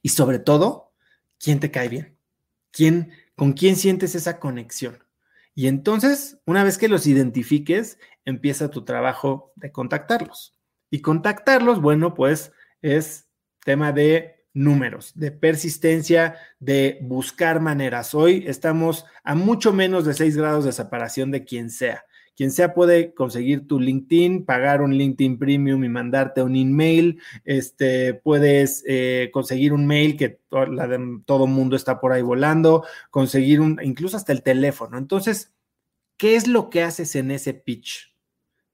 Y 0.00 0.10
sobre 0.10 0.38
todo, 0.38 0.92
quién 1.38 1.58
te 1.58 1.72
cae 1.72 1.88
bien, 1.88 2.16
quién, 2.70 3.12
con 3.34 3.52
quién 3.52 3.74
sientes 3.74 4.14
esa 4.14 4.38
conexión. 4.38 5.04
Y 5.56 5.66
entonces, 5.66 6.38
una 6.46 6.62
vez 6.62 6.78
que 6.78 6.88
los 6.88 7.06
identifiques, 7.06 7.98
empieza 8.24 8.70
tu 8.70 8.84
trabajo 8.84 9.52
de 9.56 9.72
contactarlos. 9.72 10.56
Y 10.90 11.00
contactarlos, 11.00 11.80
bueno, 11.80 12.14
pues 12.14 12.52
es 12.84 13.30
tema 13.64 13.92
de 13.92 14.44
números, 14.52 15.12
de 15.14 15.32
persistencia, 15.32 16.36
de 16.60 16.98
buscar 17.00 17.60
maneras. 17.60 18.14
Hoy 18.14 18.44
estamos 18.46 19.06
a 19.24 19.34
mucho 19.34 19.72
menos 19.72 20.04
de 20.04 20.12
6 20.12 20.36
grados 20.36 20.66
de 20.66 20.72
separación 20.72 21.30
de 21.30 21.44
quien 21.44 21.70
sea. 21.70 22.04
Quien 22.36 22.50
sea 22.50 22.74
puede 22.74 23.14
conseguir 23.14 23.66
tu 23.66 23.80
LinkedIn, 23.80 24.44
pagar 24.44 24.82
un 24.82 24.94
LinkedIn 24.94 25.38
Premium 25.38 25.82
y 25.82 25.88
mandarte 25.88 26.42
un 26.42 26.56
email. 26.56 27.20
Este, 27.44 28.12
puedes 28.12 28.84
eh, 28.86 29.30
conseguir 29.32 29.72
un 29.72 29.86
mail 29.86 30.16
que 30.18 30.40
todo 31.24 31.46
mundo 31.46 31.76
está 31.76 32.00
por 32.00 32.12
ahí 32.12 32.22
volando, 32.22 32.84
conseguir 33.10 33.62
un, 33.62 33.80
incluso 33.82 34.18
hasta 34.18 34.32
el 34.32 34.42
teléfono. 34.42 34.98
Entonces, 34.98 35.54
¿qué 36.18 36.36
es 36.36 36.48
lo 36.48 36.68
que 36.68 36.82
haces 36.82 37.16
en 37.16 37.30
ese 37.30 37.54
pitch? 37.54 38.14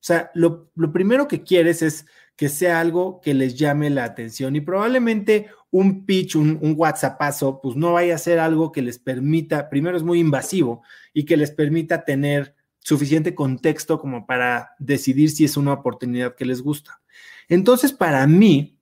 O 0.00 0.02
sea, 0.02 0.31
lo, 0.33 0.71
primero 0.93 1.29
que 1.29 1.43
quieres 1.43 1.83
es 1.83 2.07
que 2.40 2.49
sea 2.49 2.80
algo 2.80 3.20
que 3.20 3.35
les 3.35 3.54
llame 3.54 3.90
la 3.90 4.04
atención 4.04 4.56
y 4.56 4.62
probablemente 4.62 5.49
un 5.70 6.06
pitch, 6.06 6.37
un, 6.37 6.59
un 6.62 6.73
WhatsAppazo, 6.75 7.61
pues 7.61 7.76
no 7.76 7.92
vaya 7.92 8.14
a 8.14 8.18
ser 8.18 8.38
algo 8.38 8.73
que 8.73 8.80
les 8.80 8.99
permita, 8.99 9.68
primero 9.68 9.94
es 9.94 10.02
muy 10.02 10.20
invasivo 10.20 10.82
y 11.12 11.26
que 11.26 11.37
les 11.37 11.50
permita 11.50 12.02
tener 12.02 12.54
suficiente 12.78 13.35
contexto 13.35 13.99
como 14.00 14.25
para 14.25 14.70
decidir 14.78 15.30
si 15.30 15.44
es 15.44 15.59
una 15.59 15.75
oportunidad 15.75 16.35
que 16.35 16.47
les 16.47 16.62
gusta. 16.62 17.02
Entonces, 17.47 17.92
para 17.92 18.26
mí, 18.26 18.78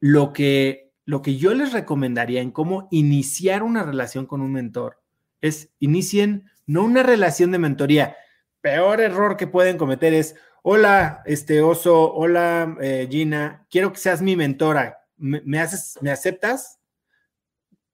lo 0.00 0.32
que 0.32 0.90
lo 1.04 1.22
que 1.22 1.36
yo 1.36 1.54
les 1.54 1.72
recomendaría 1.72 2.40
en 2.40 2.50
cómo 2.50 2.88
iniciar 2.90 3.62
una 3.62 3.84
relación 3.84 4.26
con 4.26 4.40
un 4.40 4.50
mentor 4.50 5.00
es 5.40 5.70
inicien 5.78 6.50
no 6.66 6.82
una 6.82 7.04
relación 7.04 7.52
de 7.52 7.58
mentoría. 7.60 8.16
Peor 8.64 9.02
error 9.02 9.36
que 9.36 9.46
pueden 9.46 9.76
cometer 9.76 10.14
es, 10.14 10.36
hola, 10.62 11.22
este 11.26 11.60
oso, 11.60 12.14
hola, 12.14 12.78
eh, 12.80 13.06
Gina, 13.10 13.66
quiero 13.68 13.92
que 13.92 13.98
seas 13.98 14.22
mi 14.22 14.36
mentora. 14.36 15.04
¿Me, 15.18 15.42
¿Me 15.44 16.10
aceptas? 16.10 16.80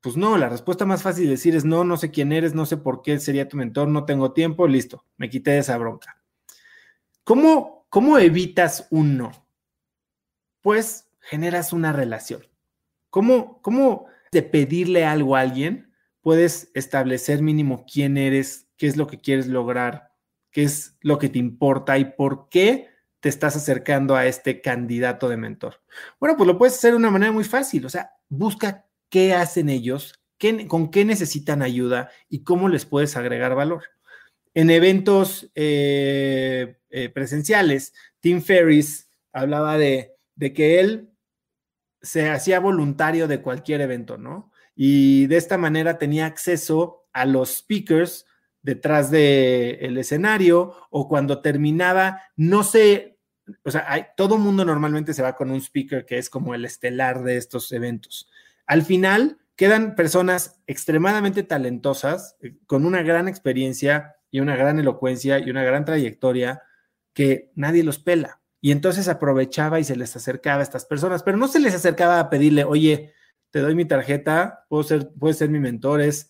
Pues 0.01 0.17
no, 0.17 0.39
la 0.39 0.49
respuesta 0.49 0.87
más 0.87 1.03
fácil 1.03 1.25
de 1.25 1.33
decir 1.33 1.57
es 1.57 1.65
no, 1.65 1.83
no 1.83 1.97
sé 1.97 2.13
quién 2.13 2.33
eres, 2.33 2.55
no 2.55 2.67
sé 2.67 2.77
por 2.77 3.03
qué 3.03 3.19
sería 3.19 3.49
tu 3.49 3.57
mentor, 3.57 3.89
no 3.89 4.05
tengo 4.05 4.33
tiempo, 4.33 4.69
listo, 4.69 5.05
me 5.17 5.29
quité 5.29 5.51
de 5.51 5.59
esa 5.59 5.77
bronca. 5.77 6.23
¿Cómo, 7.25 7.89
cómo 7.89 8.17
evitas 8.19 8.87
un 8.91 9.19
no? 9.19 9.33
Pues 10.61 11.11
generas 11.19 11.73
una 11.73 11.93
relación. 11.93 12.47
¿Cómo, 13.11 13.61
cómo 13.61 14.07
de 14.31 14.45
pedirle 14.45 15.05
algo 15.05 15.35
a 15.35 15.41
alguien 15.41 15.93
puedes 16.21 16.71
establecer 16.75 17.43
mínimo 17.43 17.85
quién 17.93 18.17
eres, 18.17 18.69
qué 18.77 18.87
es 18.87 18.97
lo 18.97 19.09
que 19.09 19.21
quieres 19.21 19.49
lograr, 19.49 20.10
qué 20.51 20.65
es 20.65 20.97
lo 21.01 21.19
que 21.19 21.29
te 21.29 21.39
importa 21.39 21.99
y 21.99 22.07
por 22.07 22.49
qué 22.49 22.89
te 23.21 23.29
estás 23.29 23.57
acercando 23.57 24.17
a 24.17 24.27
este 24.27 24.61
candidato 24.61 25.29
de 25.29 25.37
mentor? 25.37 25.81
Bueno, 26.19 26.37
pues 26.37 26.47
lo 26.47 26.59
puedes 26.59 26.75
hacer 26.75 26.93
de 26.93 26.97
una 26.97 27.11
manera 27.11 27.33
muy 27.33 27.45
fácil, 27.45 27.87
o 27.87 27.89
sea, 27.89 28.13
busca 28.29 28.87
qué 29.09 29.35
hacen 29.35 29.69
ellos, 29.69 30.15
con 30.69 30.91
qué 30.91 31.05
necesitan 31.05 31.63
ayuda 31.63 32.11
y 32.29 32.45
cómo 32.45 32.69
les 32.69 32.87
puedes 32.87 33.17
agregar 33.17 33.55
valor. 33.55 33.85
En 34.55 34.71
eventos 34.71 35.51
eh, 35.55 36.79
eh, 36.89 37.09
presenciales, 37.11 37.93
Tim 38.21 38.43
Ferris 38.43 39.09
hablaba 39.33 39.79
de, 39.79 40.15
de 40.35 40.53
que 40.53 40.81
él 40.81 41.11
se 42.03 42.31
hacía 42.31 42.59
voluntario 42.59 43.29
de 43.29 43.43
cualquier 43.43 43.83
evento, 43.83 44.17
¿no? 44.17 44.51
Y 44.75 45.27
de 45.27 45.37
esta 45.37 45.59
manera 45.59 45.99
tenía 45.99 46.27
acceso 46.27 47.07
a 47.13 47.27
los 47.27 47.59
speakers 47.59 48.27
detrás 48.63 49.11
del 49.11 49.97
escenario 49.99 50.75
o 50.91 51.09
cuando 51.09 51.41
terminaba, 51.41 52.23
no 52.37 52.63
sé, 52.63 53.19
o 53.65 53.71
sea, 53.71 53.85
hay, 53.89 54.05
todo 54.17 54.39
mundo 54.39 54.65
normalmente 54.65 55.15
se 55.15 55.23
va 55.23 55.35
con 55.35 55.51
un 55.51 55.61
speaker 55.61 56.05
que 56.07 56.19
es 56.19 56.31
como 56.31 56.55
el 56.55 56.65
estelar 56.65 57.23
de 57.23 57.37
estos 57.37 57.73
eventos. 57.73 58.31
Al 58.67 58.83
final 58.83 59.39
quedan 59.57 59.95
personas 59.95 60.61
extremadamente 60.67 61.43
talentosas, 61.43 62.37
eh, 62.41 62.57
con 62.67 62.87
una 62.87 63.03
gran 63.03 63.29
experiencia 63.29 64.17
y 64.31 64.41
una 64.41 64.57
gran 64.57 64.79
elocuencia 64.79 65.39
y 65.39 65.51
una 65.51 65.65
gran 65.65 65.85
trayectoria 65.85 66.63
que 67.13 67.51
nadie 67.55 67.83
los 67.83 67.99
pela. 67.99 68.41
Y 68.61 68.73
entonces 68.73 69.09
aprovechaba 69.09 69.81
y 69.81 69.85
se 69.85 69.97
les 69.97 70.15
acercaba 70.17 70.61
a 70.61 70.63
estas 70.63 70.85
personas, 70.85 71.23
pero 71.23 71.37
no 71.37 71.49
se 71.49 71.61
les 71.61 71.75
acercaba 71.75 72.21
a 72.21 72.31
pedirle, 72.31 72.65
oye, 72.65 73.13
te 73.51 73.61
doy 73.61 73.75
mi 73.75 73.85
tarjeta, 73.85 74.67
puedo 74.69 74.83
ser, 74.83 75.11
puedes 75.19 75.39
ser 75.39 75.49
mi 75.49 75.59
mentor, 75.59 76.01
es, 76.01 76.30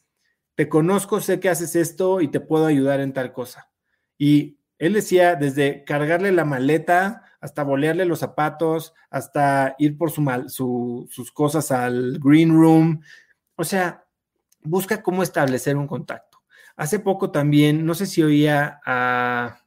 te 0.60 0.68
conozco, 0.68 1.22
sé 1.22 1.40
que 1.40 1.48
haces 1.48 1.74
esto 1.74 2.20
y 2.20 2.28
te 2.28 2.38
puedo 2.38 2.66
ayudar 2.66 3.00
en 3.00 3.14
tal 3.14 3.32
cosa. 3.32 3.70
Y 4.18 4.58
él 4.76 4.92
decía, 4.92 5.34
desde 5.34 5.84
cargarle 5.84 6.32
la 6.32 6.44
maleta 6.44 7.22
hasta 7.40 7.62
bolearle 7.62 8.04
los 8.04 8.18
zapatos, 8.18 8.92
hasta 9.08 9.74
ir 9.78 9.96
por 9.96 10.10
su 10.10 11.08
sus 11.10 11.32
cosas 11.32 11.70
al 11.70 12.18
green 12.18 12.50
room. 12.50 13.00
O 13.56 13.64
sea, 13.64 14.04
busca 14.60 15.02
cómo 15.02 15.22
establecer 15.22 15.78
un 15.78 15.86
contacto. 15.86 16.42
Hace 16.76 16.98
poco 16.98 17.30
también, 17.30 17.86
no 17.86 17.94
sé 17.94 18.04
si 18.04 18.22
oía 18.22 18.82
a, 18.84 19.62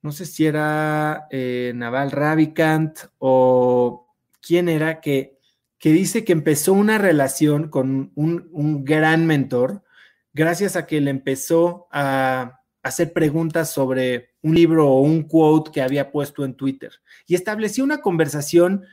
no 0.00 0.10
sé 0.10 0.24
si 0.24 0.46
era 0.46 1.26
eh, 1.30 1.72
Naval 1.74 2.12
Ravikant 2.12 2.98
o 3.18 4.08
quién 4.40 4.70
era 4.70 5.02
que, 5.02 5.38
que 5.80 5.90
dice 5.90 6.24
que 6.24 6.32
empezó 6.32 6.74
una 6.74 6.98
relación 6.98 7.68
con 7.68 8.12
un, 8.14 8.48
un 8.52 8.84
gran 8.84 9.26
mentor 9.26 9.82
gracias 10.32 10.76
a 10.76 10.86
que 10.86 11.00
le 11.00 11.10
empezó 11.10 11.88
a 11.90 12.60
hacer 12.82 13.12
preguntas 13.12 13.72
sobre 13.72 14.34
un 14.42 14.54
libro 14.54 14.88
o 14.88 15.00
un 15.00 15.24
quote 15.24 15.72
que 15.72 15.82
había 15.82 16.12
puesto 16.12 16.44
en 16.44 16.54
Twitter 16.54 16.92
y 17.26 17.34
estableció 17.34 17.82
una 17.82 18.00
conversación 18.02 18.84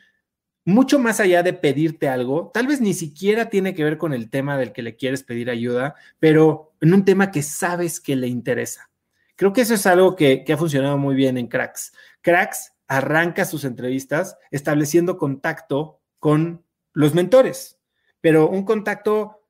mucho 0.66 0.98
más 1.00 1.20
allá 1.22 1.44
de 1.44 1.54
pedirte 1.54 2.10
algo, 2.10 2.52
tal 2.54 2.68
vez 2.68 2.82
ni 2.82 2.94
siquiera 2.94 3.50
tiene 3.50 3.74
que 3.74 3.86
ver 3.86 3.98
con 3.98 4.14
el 4.14 4.30
tema 4.30 4.58
del 4.58 4.74
que 4.74 4.82
le 4.82 4.98
quieres 4.98 5.24
pedir 5.24 5.50
ayuda, 5.50 5.96
pero 6.20 6.74
en 6.82 6.94
un 6.94 7.06
tema 7.06 7.32
que 7.32 7.42
sabes 7.42 8.02
que 8.02 8.18
le 8.18 8.28
interesa. 8.28 8.90
Creo 9.38 9.54
que 9.54 9.62
eso 9.62 9.76
es 9.76 9.86
algo 9.86 10.18
que, 10.18 10.44
que 10.44 10.52
ha 10.52 10.58
funcionado 10.58 10.98
muy 10.98 11.16
bien 11.16 11.38
en 11.38 11.48
Cracks. 11.48 11.94
Cracks 12.22 12.74
arranca 12.88 13.46
sus 13.46 13.64
entrevistas 13.64 14.38
estableciendo 14.52 15.18
contacto 15.18 16.02
con 16.20 16.67
los 16.98 17.14
mentores, 17.14 17.80
pero 18.22 18.50
un 18.50 18.66
contacto 18.66 19.48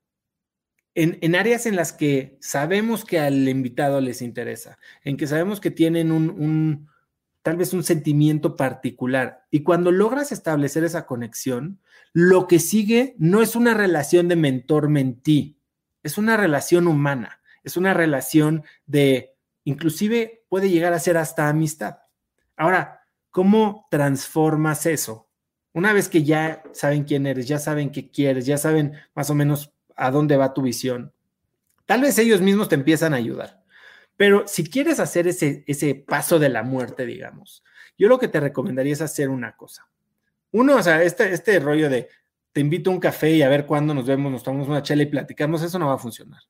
en, 0.95 1.33
áreas 1.33 1.65
en 1.65 1.77
las 1.77 1.93
que 1.93 2.37
sabemos 2.41 3.05
que 3.05 3.21
al 3.21 3.47
invitado 3.47 4.01
les 4.01 4.21
interesa, 4.21 4.79
en 5.05 5.15
que 5.15 5.27
sabemos 5.27 5.61
que 5.61 5.71
tienen 5.71 6.11
un, 6.11 6.89
tal 7.43 7.55
vez 7.55 7.71
un 7.71 7.85
sentimiento 7.85 8.57
particular. 8.57 9.45
Y 9.49 9.63
cuando 9.63 9.93
logras 9.93 10.33
establecer 10.33 10.83
esa 10.83 11.05
conexión, 11.05 11.79
lo 12.11 12.47
que 12.47 12.59
sigue 12.59 13.15
no 13.17 13.41
es 13.41 13.55
una 13.55 13.73
relación 13.73 14.27
de 14.27 14.35
mentor-mentí, 14.35 15.57
es 16.03 16.17
una 16.17 16.35
relación 16.35 16.85
humana, 16.85 17.39
es 17.63 17.77
una 17.77 17.93
relación 17.93 18.65
de, 18.85 19.37
inclusive 19.63 20.43
puede 20.49 20.69
llegar 20.69 20.91
a 20.91 20.99
ser 20.99 21.15
hasta 21.15 21.47
amistad. 21.47 21.99
Ahora, 22.57 23.03
¿cómo 23.31 23.87
transformas 23.89 24.85
eso? 24.85 25.26
Una 25.77 25.93
vez 25.93 26.09
que 26.09 26.23
ya 26.23 26.63
saben 26.73 27.03
quién 27.03 27.27
eres, 27.27 27.47
ya 27.47 27.59
saben 27.59 27.91
qué 27.91 28.09
quieres, 28.09 28.47
ya 28.47 28.57
saben 28.57 28.93
más 29.13 29.29
o 29.29 29.35
menos 29.35 29.71
a 29.95 30.09
dónde 30.09 30.35
va 30.35 30.55
tu 30.55 30.63
visión. 30.63 31.13
Tal 31.85 32.01
vez 32.01 32.17
ellos 32.17 32.41
mismos 32.41 32.67
te 32.67 32.73
empiezan 32.73 33.13
a 33.13 33.17
ayudar. 33.17 33.61
Pero 34.15 34.47
si 34.47 34.67
quieres 34.67 34.99
hacer 34.99 35.27
ese, 35.27 35.63
ese 35.67 35.93
paso 35.93 36.39
de 36.39 36.49
la 36.49 36.63
muerte, 36.63 37.05
digamos, 37.05 37.63
yo 37.95 38.07
lo 38.07 38.17
que 38.17 38.27
te 38.27 38.39
recomendaría 38.39 38.93
es 38.93 39.01
hacer 39.01 39.29
una 39.29 39.55
cosa. 39.55 39.87
Uno, 40.49 40.77
o 40.77 40.81
sea, 40.81 41.03
este, 41.03 41.31
este 41.31 41.59
rollo 41.59 41.91
de 41.91 42.09
te 42.53 42.61
invito 42.61 42.89
a 42.89 42.93
un 42.93 42.99
café 42.99 43.29
y 43.35 43.43
a 43.43 43.49
ver 43.49 43.67
cuándo 43.67 43.93
nos 43.93 44.07
vemos, 44.07 44.31
nos 44.31 44.41
tomamos 44.41 44.67
una 44.67 44.81
chela 44.81 45.03
y 45.03 45.05
platicamos, 45.05 45.61
eso 45.61 45.77
no 45.77 45.89
va 45.89 45.93
a 45.93 45.99
funcionar. 45.99 46.41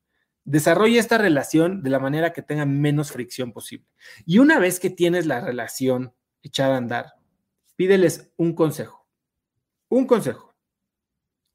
Desarrolla 0.46 1.02
esta 1.02 1.18
relación 1.18 1.84
de 1.84 1.90
la 1.90 2.00
manera 2.00 2.32
que 2.32 2.44
tenga 2.44 2.66
menos 2.66 3.12
fricción 3.12 3.52
posible. 3.52 3.88
Y 4.26 4.40
una 4.40 4.58
vez 4.58 4.80
que 4.80 4.90
tienes 4.90 5.26
la 5.26 5.42
relación 5.42 6.13
echada 6.44 6.76
a 6.76 6.78
andar, 6.78 7.16
pídeles 7.76 8.32
un 8.38 8.54
consejo. 8.56 9.07
Un 9.89 10.06
consejo 10.06 10.47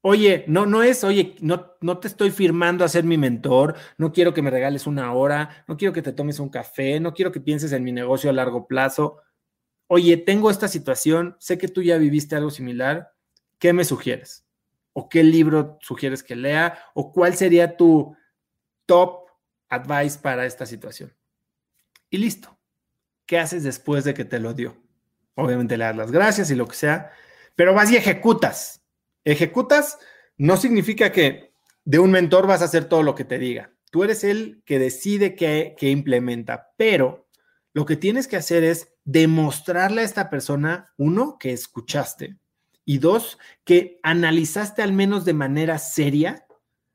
Oye, 0.05 0.43
no, 0.49 0.65
no 0.65 0.83
es, 0.83 1.05
oye, 1.05 1.37
no, 1.39 1.77
no 1.79 1.97
te 1.99 2.09
estoy 2.09 2.29
firmando 2.29 2.83
a 2.83 2.89
ser 2.89 3.05
mi 3.05 3.17
mentor, 3.17 3.77
no 3.97 4.11
quiero 4.11 4.33
que 4.33 4.41
me 4.41 4.49
regales 4.49 4.85
una 4.85 5.13
hora, 5.13 5.63
no 5.65 5.77
quiero 5.77 5.93
que 5.93 6.01
te 6.01 6.11
tomes 6.11 6.39
un 6.39 6.49
café, 6.49 6.99
no 6.99 7.13
quiero 7.13 7.31
que 7.31 7.39
pienses 7.39 7.71
en 7.71 7.85
mi 7.85 7.93
negocio 7.93 8.29
a 8.29 8.33
largo 8.33 8.67
plazo. 8.67 9.21
Oye, 9.87 10.17
tengo 10.17 10.51
esta 10.51 10.67
situación, 10.67 11.37
sé 11.39 11.57
que 11.57 11.69
tú 11.69 11.81
ya 11.81 11.97
viviste 11.97 12.35
algo 12.35 12.51
similar, 12.51 13.13
¿qué 13.59 13.71
me 13.71 13.85
sugieres? 13.85 14.45
¿O 14.91 15.07
qué 15.07 15.23
libro 15.23 15.77
sugieres 15.79 16.21
que 16.21 16.35
lea? 16.35 16.77
¿O 16.93 17.13
cuál 17.13 17.35
sería 17.35 17.77
tu 17.77 18.13
top 18.85 19.29
advice 19.69 20.19
para 20.19 20.45
esta 20.45 20.65
situación? 20.65 21.13
Y 22.09 22.17
listo. 22.17 22.59
¿Qué 23.25 23.39
haces 23.39 23.63
después 23.63 24.03
de 24.03 24.13
que 24.13 24.25
te 24.25 24.41
lo 24.41 24.53
dio? 24.53 24.75
Obviamente 25.35 25.77
le 25.77 25.85
das 25.85 25.95
las 25.95 26.11
gracias 26.11 26.51
y 26.51 26.55
lo 26.55 26.67
que 26.67 26.75
sea, 26.75 27.13
pero 27.55 27.73
vas 27.73 27.91
y 27.91 27.97
ejecutas 27.97 28.83
Ejecutas 29.25 29.99
no 30.37 30.57
significa 30.57 31.11
que 31.11 31.53
de 31.85 31.99
un 31.99 32.11
mentor 32.11 32.47
vas 32.47 32.61
a 32.61 32.65
hacer 32.65 32.85
todo 32.85 33.03
lo 33.03 33.15
que 33.15 33.25
te 33.25 33.39
diga. 33.39 33.73
Tú 33.91 34.03
eres 34.03 34.23
el 34.23 34.61
que 34.65 34.79
decide 34.79 35.35
qué, 35.35 35.75
implementa, 35.81 36.71
pero 36.77 37.27
lo 37.73 37.85
que 37.85 37.95
tienes 37.95 38.27
que 38.27 38.37
hacer 38.37 38.63
es 38.63 38.93
demostrarle 39.05 40.01
a 40.01 40.05
esta 40.05 40.29
persona, 40.29 40.93
uno, 40.97 41.37
que 41.39 41.53
escuchaste 41.53 42.37
y 42.85 42.97
dos, 42.97 43.37
que 43.63 43.99
analizaste 44.03 44.81
al 44.81 44.93
menos 44.93 45.25
de 45.25 45.33
manera 45.33 45.77
seria 45.77 46.45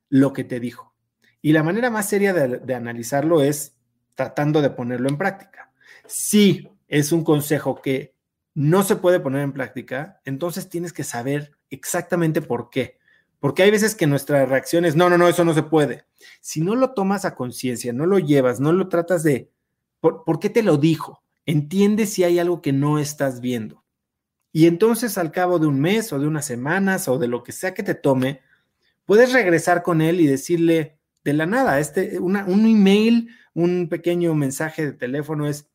lo 0.08 0.32
que 0.32 0.44
te 0.44 0.60
dijo. 0.60 0.94
Y 1.40 1.52
la 1.52 1.62
manera 1.62 1.88
más 1.88 2.08
seria 2.08 2.32
de, 2.34 2.74
analizarlo 2.74 3.42
es 3.42 3.76
tratando 4.14 4.60
de 4.60 4.70
ponerlo 4.70 5.08
en 5.08 5.16
práctica. 5.16 5.72
Si 6.06 6.68
es 6.88 7.12
un 7.12 7.24
consejo 7.24 7.80
que 7.80 8.16
no 8.58 8.82
se 8.82 8.96
puede 8.96 9.20
poner 9.20 9.42
en 9.42 9.52
práctica, 9.52 10.20
entonces 10.24 10.68
tienes 10.68 10.92
que 10.92 11.04
saber 11.04 11.52
exactamente 11.70 12.42
por 12.42 12.70
qué. 12.70 12.98
Porque 13.38 13.62
hay 13.62 13.70
veces 13.70 13.94
que 13.94 14.08
nuestra 14.08 14.44
reacción 14.46 14.84
es, 14.84 14.96
no, 14.96 15.08
no, 15.08 15.16
no, 15.16 15.28
eso 15.28 15.44
no 15.44 15.54
se 15.54 15.62
puede. 15.62 16.06
Si 16.40 16.60
no 16.60 16.74
lo 16.74 16.90
tomas 16.90 17.24
a 17.24 17.36
conciencia, 17.36 17.92
no 17.92 18.04
lo 18.04 18.18
llevas, 18.18 18.58
no 18.58 18.72
lo 18.72 18.88
tratas 18.88 19.22
de, 19.22 19.52
¿por, 20.00 20.40
qué 20.40 20.50
te 20.50 20.64
lo 20.64 20.76
dijo? 20.76 21.22
Entiende 21.46 22.04
si 22.04 22.24
hay 22.24 22.40
algo 22.40 22.60
que 22.60 22.72
no 22.72 22.98
estás 22.98 23.40
viendo. 23.40 23.84
Y 24.50 24.66
entonces 24.66 25.18
al 25.18 25.30
cabo 25.30 25.60
de 25.60 25.68
un 25.68 25.80
mes 25.80 26.12
o 26.12 26.18
de 26.18 26.26
unas 26.26 26.44
semanas 26.44 27.06
o 27.06 27.16
de 27.16 27.28
lo 27.28 27.44
que 27.44 27.52
sea 27.52 27.74
que 27.74 27.84
te 27.84 27.94
tome, 27.94 28.40
puedes 29.04 29.32
regresar 29.32 29.84
con 29.84 30.00
él 30.00 30.20
y 30.20 30.26
decirle 30.26 30.98
de 31.22 31.32
la 31.32 31.46
nada, 31.46 31.78
este, 31.78 32.18
un 32.18 32.66
email, 32.66 33.30
un 33.54 33.88
pequeño 33.88 34.34
mensaje 34.34 34.84
de 34.84 34.92
teléfono 34.94 35.46
es, 35.46 35.68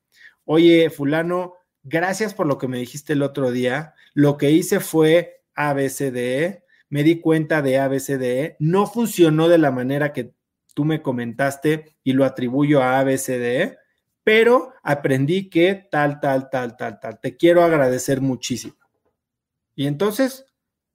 oye, 0.43 0.89
fulano, 0.89 1.53
gracias 1.83 2.33
por 2.33 2.47
lo 2.47 2.57
que 2.57 2.67
me 2.67 2.79
dijiste 2.79 3.13
el 3.13 3.21
otro 3.21 3.51
día. 3.51 3.93
Lo 4.13 4.37
que 4.37 4.51
hice 4.51 4.79
fue 4.79 5.43
ABCDE, 5.55 6.63
me 6.89 7.03
di 7.03 7.19
cuenta 7.19 7.61
de 7.61 7.79
ABCDE, 7.79 8.55
no 8.59 8.87
funcionó 8.87 9.49
de 9.49 9.57
la 9.57 9.71
manera 9.71 10.13
que 10.13 10.33
tú 10.73 10.85
me 10.85 11.01
comentaste 11.01 11.95
y 12.03 12.13
lo 12.13 12.25
atribuyo 12.25 12.81
a 12.81 12.99
ABCDE, 12.99 13.77
pero 14.23 14.73
aprendí 14.83 15.49
que 15.49 15.87
tal, 15.91 16.19
tal, 16.19 16.49
tal, 16.49 16.77
tal, 16.77 16.99
tal. 16.99 17.19
Te 17.19 17.37
quiero 17.37 17.63
agradecer 17.63 18.21
muchísimo. 18.21 18.75
Y 19.75 19.87
entonces, 19.87 20.45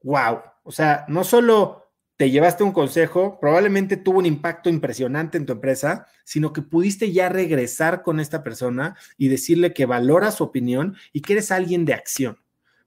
wow, 0.03 0.41
o 0.63 0.73
sea, 0.73 1.05
no 1.09 1.25
solo 1.25 1.88
te 2.19 2.33
llevaste 2.33 2.65
un 2.65 2.73
consejo, 2.73 3.39
probablemente 3.41 3.97
tuvo 3.97 4.19
un 4.19 4.27
impacto 4.27 4.69
impresionante 4.69 5.39
en 5.39 5.47
tu 5.47 5.53
empresa, 5.53 6.09
sino 6.25 6.53
que 6.53 6.63
pudiste 6.63 7.13
ya 7.13 7.29
regresar 7.29 8.03
con 8.03 8.19
esta 8.19 8.43
persona 8.43 8.97
y 9.17 9.29
decirle 9.29 9.73
que 9.73 9.87
valora 9.87 10.33
su 10.33 10.43
opinión 10.43 10.97
y 11.13 11.23
que 11.23 11.35
eres 11.35 11.53
alguien 11.53 11.85
de 11.85 11.95
acción. 11.95 12.37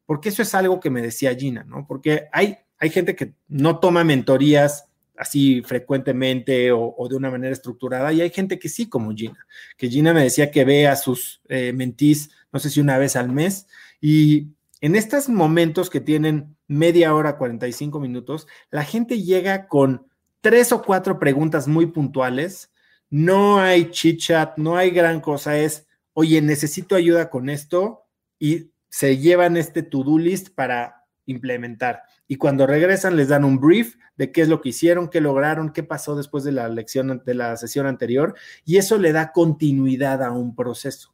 Porque 0.06 0.28
eso 0.28 0.41
es 0.41 0.54
algo 0.54 0.82
que 0.82 0.89
me 0.89 1.02
decía 1.02 1.34
Gina, 1.34 1.63
¿no? 1.63 1.88
Porque 1.88 2.28
hay, 2.34 2.58
hay 2.78 2.89
gente 2.89 3.15
que 3.15 3.34
no 3.48 3.80
toma 3.80 4.04
mentorías 4.04 4.89
así 5.15 5.62
frecuentemente 5.62 6.74
o, 6.74 7.08
de 7.10 7.15
una 7.15 7.32
manera 7.32 7.54
estructurada 7.54 8.12
y 8.12 8.20
hay 8.20 8.32
gente 8.32 8.60
que 8.60 8.67
sí, 8.67 8.89
como 8.89 9.15
Gina, 9.15 9.48
que 9.78 9.88
Gina 9.88 10.13
me 10.13 10.24
decía 10.24 10.52
que 10.52 10.65
ve 10.65 10.88
a 10.88 10.98
sus 10.98 11.41
eh, 11.48 11.72
mentís, 11.72 12.32
no 12.52 12.60
sé 12.60 12.70
si 12.70 12.82
una 12.82 12.98
vez 12.98 13.15
al 13.15 13.32
mes, 13.32 13.67
y 14.02 14.50
en 14.82 14.98
estos 14.98 15.30
momentos 15.30 15.89
que 15.89 16.02
tienen 16.02 16.58
media 16.72 17.14
hora, 17.14 17.38
45 17.38 18.00
minutos, 18.00 18.48
la 18.70 18.84
gente 18.84 19.22
llega 19.22 19.68
con 19.68 20.08
tres 20.40 20.72
o 20.72 20.82
cuatro 20.82 21.20
preguntas 21.20 21.68
muy 21.68 21.88
puntuales. 21.88 22.72
No 23.10 23.60
hay 23.60 23.92
chit 23.92 24.20
chat, 24.20 24.58
no 24.58 24.78
hay 24.78 24.90
gran 24.92 25.20
cosa. 25.20 25.58
Es, 25.58 25.88
oye, 26.14 26.42
necesito 26.42 26.96
ayuda 26.96 27.30
con 27.30 27.50
esto 27.50 28.06
y 28.40 28.72
se 28.90 29.18
llevan 29.18 29.58
este 29.58 29.84
to-do 29.84 30.18
list 30.18 30.50
para 30.56 31.06
implementar. 31.26 32.04
Y 32.28 32.38
cuando 32.38 32.66
regresan 32.66 33.18
les 33.18 33.28
dan 33.28 33.44
un 33.44 33.60
brief 33.60 33.98
de 34.16 34.32
qué 34.32 34.42
es 34.42 34.48
lo 34.48 34.62
que 34.62 34.70
hicieron, 34.70 35.10
qué 35.10 35.20
lograron, 35.20 35.74
qué 35.74 35.84
pasó 35.84 36.16
después 36.16 36.44
de 36.46 36.54
la 36.54 36.70
lección 36.70 37.22
de 37.26 37.34
la 37.34 37.58
sesión 37.58 37.86
anterior 37.86 38.36
y 38.64 38.78
eso 38.78 38.98
le 38.98 39.12
da 39.12 39.34
continuidad 39.34 40.24
a 40.24 40.32
un 40.32 40.56
proceso. 40.56 41.14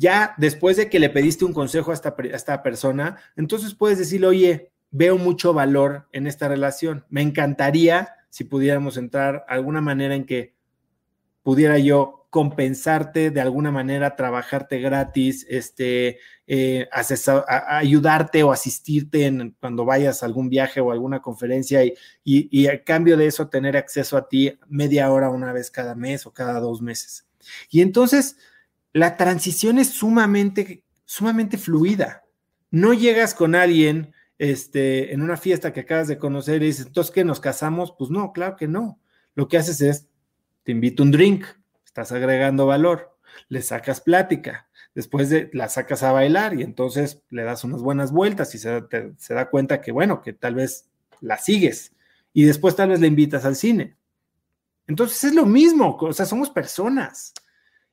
Ya 0.00 0.32
después 0.38 0.78
de 0.78 0.88
que 0.88 0.98
le 0.98 1.10
pediste 1.10 1.44
un 1.44 1.52
consejo 1.52 1.90
a 1.90 1.94
esta, 1.94 2.62
persona, 2.62 3.18
entonces 3.36 3.74
puedes 3.74 3.98
decirle, 3.98 4.28
oye, 4.28 4.72
veo 4.90 5.18
mucho 5.18 5.52
valor 5.52 6.08
en 6.12 6.26
esta 6.26 6.48
relación. 6.48 7.04
Me 7.10 7.20
encantaría 7.20 8.14
si 8.30 8.44
pudiéramos 8.44 8.96
entrar 8.96 9.44
alguna 9.46 9.82
manera 9.82 10.14
en 10.14 10.24
que 10.24 10.54
pudiera 11.42 11.76
yo 11.78 12.26
compensarte 12.30 13.30
de 13.30 13.42
alguna 13.42 13.70
manera, 13.70 14.16
trabajarte 14.16 14.78
gratis, 14.80 15.44
este, 15.50 16.18
eh, 16.46 16.88
ayudarte 17.68 18.42
o 18.42 18.52
asistirte 18.52 19.26
en, 19.26 19.54
cuando 19.60 19.84
vayas 19.84 20.22
a 20.22 20.26
algún 20.26 20.48
viaje 20.48 20.80
o 20.80 20.92
alguna 20.92 21.20
conferencia 21.20 21.84
y, 21.84 21.94
y 22.24 22.68
a 22.68 22.82
cambio 22.84 23.18
de 23.18 23.26
eso 23.26 23.48
tener 23.48 23.76
acceso 23.76 24.16
a 24.16 24.30
ti 24.30 24.58
media 24.66 25.12
hora 25.12 25.28
una 25.28 25.52
vez 25.52 25.70
cada 25.70 25.94
mes 25.94 26.24
o 26.24 26.32
cada 26.32 26.58
dos 26.58 26.80
meses. 26.80 27.26
Y 27.68 27.82
entonces 27.82 28.38
la 28.92 29.16
transición 29.16 29.78
es 29.78 29.88
sumamente, 29.90 30.84
sumamente 31.04 31.58
fluida. 31.58 32.24
No 32.70 32.92
llegas 32.92 33.34
con 33.34 33.54
alguien 33.54 34.12
este, 34.38 35.12
en 35.12 35.22
una 35.22 35.36
fiesta 35.36 35.72
que 35.72 35.80
acabas 35.80 36.08
de 36.08 36.18
conocer 36.18 36.62
y 36.62 36.66
dices, 36.66 36.86
entonces, 36.86 37.12
¿qué 37.12 37.24
nos 37.24 37.40
casamos? 37.40 37.94
Pues 37.98 38.10
no, 38.10 38.32
claro 38.32 38.56
que 38.56 38.68
no. 38.68 38.98
Lo 39.34 39.48
que 39.48 39.58
haces 39.58 39.80
es, 39.80 40.08
te 40.62 40.72
invito 40.72 41.02
un 41.02 41.10
drink, 41.10 41.44
estás 41.84 42.12
agregando 42.12 42.66
valor, 42.66 43.16
le 43.48 43.62
sacas 43.62 44.00
plática, 44.00 44.68
después 44.94 45.30
de, 45.30 45.50
la 45.52 45.68
sacas 45.68 46.02
a 46.02 46.12
bailar 46.12 46.58
y 46.58 46.62
entonces 46.62 47.22
le 47.30 47.42
das 47.44 47.64
unas 47.64 47.82
buenas 47.82 48.12
vueltas 48.12 48.54
y 48.54 48.58
se, 48.58 48.82
se 49.16 49.34
da 49.34 49.50
cuenta 49.50 49.80
que, 49.80 49.92
bueno, 49.92 50.22
que 50.22 50.32
tal 50.32 50.54
vez 50.54 50.88
la 51.20 51.38
sigues 51.38 51.92
y 52.32 52.44
después 52.44 52.76
tal 52.76 52.90
vez 52.90 53.00
le 53.00 53.06
invitas 53.06 53.44
al 53.44 53.56
cine. 53.56 53.96
Entonces 54.86 55.22
es 55.24 55.34
lo 55.34 55.46
mismo, 55.46 55.96
o 56.00 56.12
sea, 56.12 56.26
somos 56.26 56.50
personas. 56.50 57.32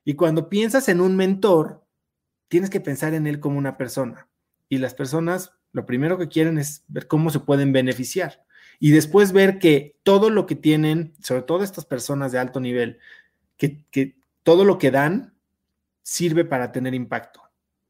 Y 0.08 0.14
cuando 0.14 0.48
piensas 0.48 0.88
en 0.88 1.02
un 1.02 1.16
mentor, 1.16 1.84
tienes 2.48 2.70
que 2.70 2.80
pensar 2.80 3.12
en 3.12 3.26
él 3.26 3.40
como 3.40 3.58
una 3.58 3.76
persona. 3.76 4.26
Y 4.70 4.78
las 4.78 4.94
personas 4.94 5.52
lo 5.70 5.84
primero 5.84 6.16
que 6.16 6.28
quieren 6.28 6.56
es 6.56 6.82
ver 6.88 7.06
cómo 7.08 7.28
se 7.28 7.40
pueden 7.40 7.74
beneficiar. 7.74 8.42
Y 8.78 8.92
después 8.92 9.32
ver 9.32 9.58
que 9.58 9.98
todo 10.04 10.30
lo 10.30 10.46
que 10.46 10.54
tienen, 10.54 11.12
sobre 11.20 11.42
todo 11.42 11.62
estas 11.62 11.84
personas 11.84 12.32
de 12.32 12.38
alto 12.38 12.58
nivel, 12.58 13.00
que, 13.58 14.16
todo 14.44 14.64
lo 14.64 14.78
que 14.78 14.90
dan 14.90 15.34
sirve 16.02 16.46
para 16.46 16.72
tener 16.72 16.94
impacto. 16.94 17.42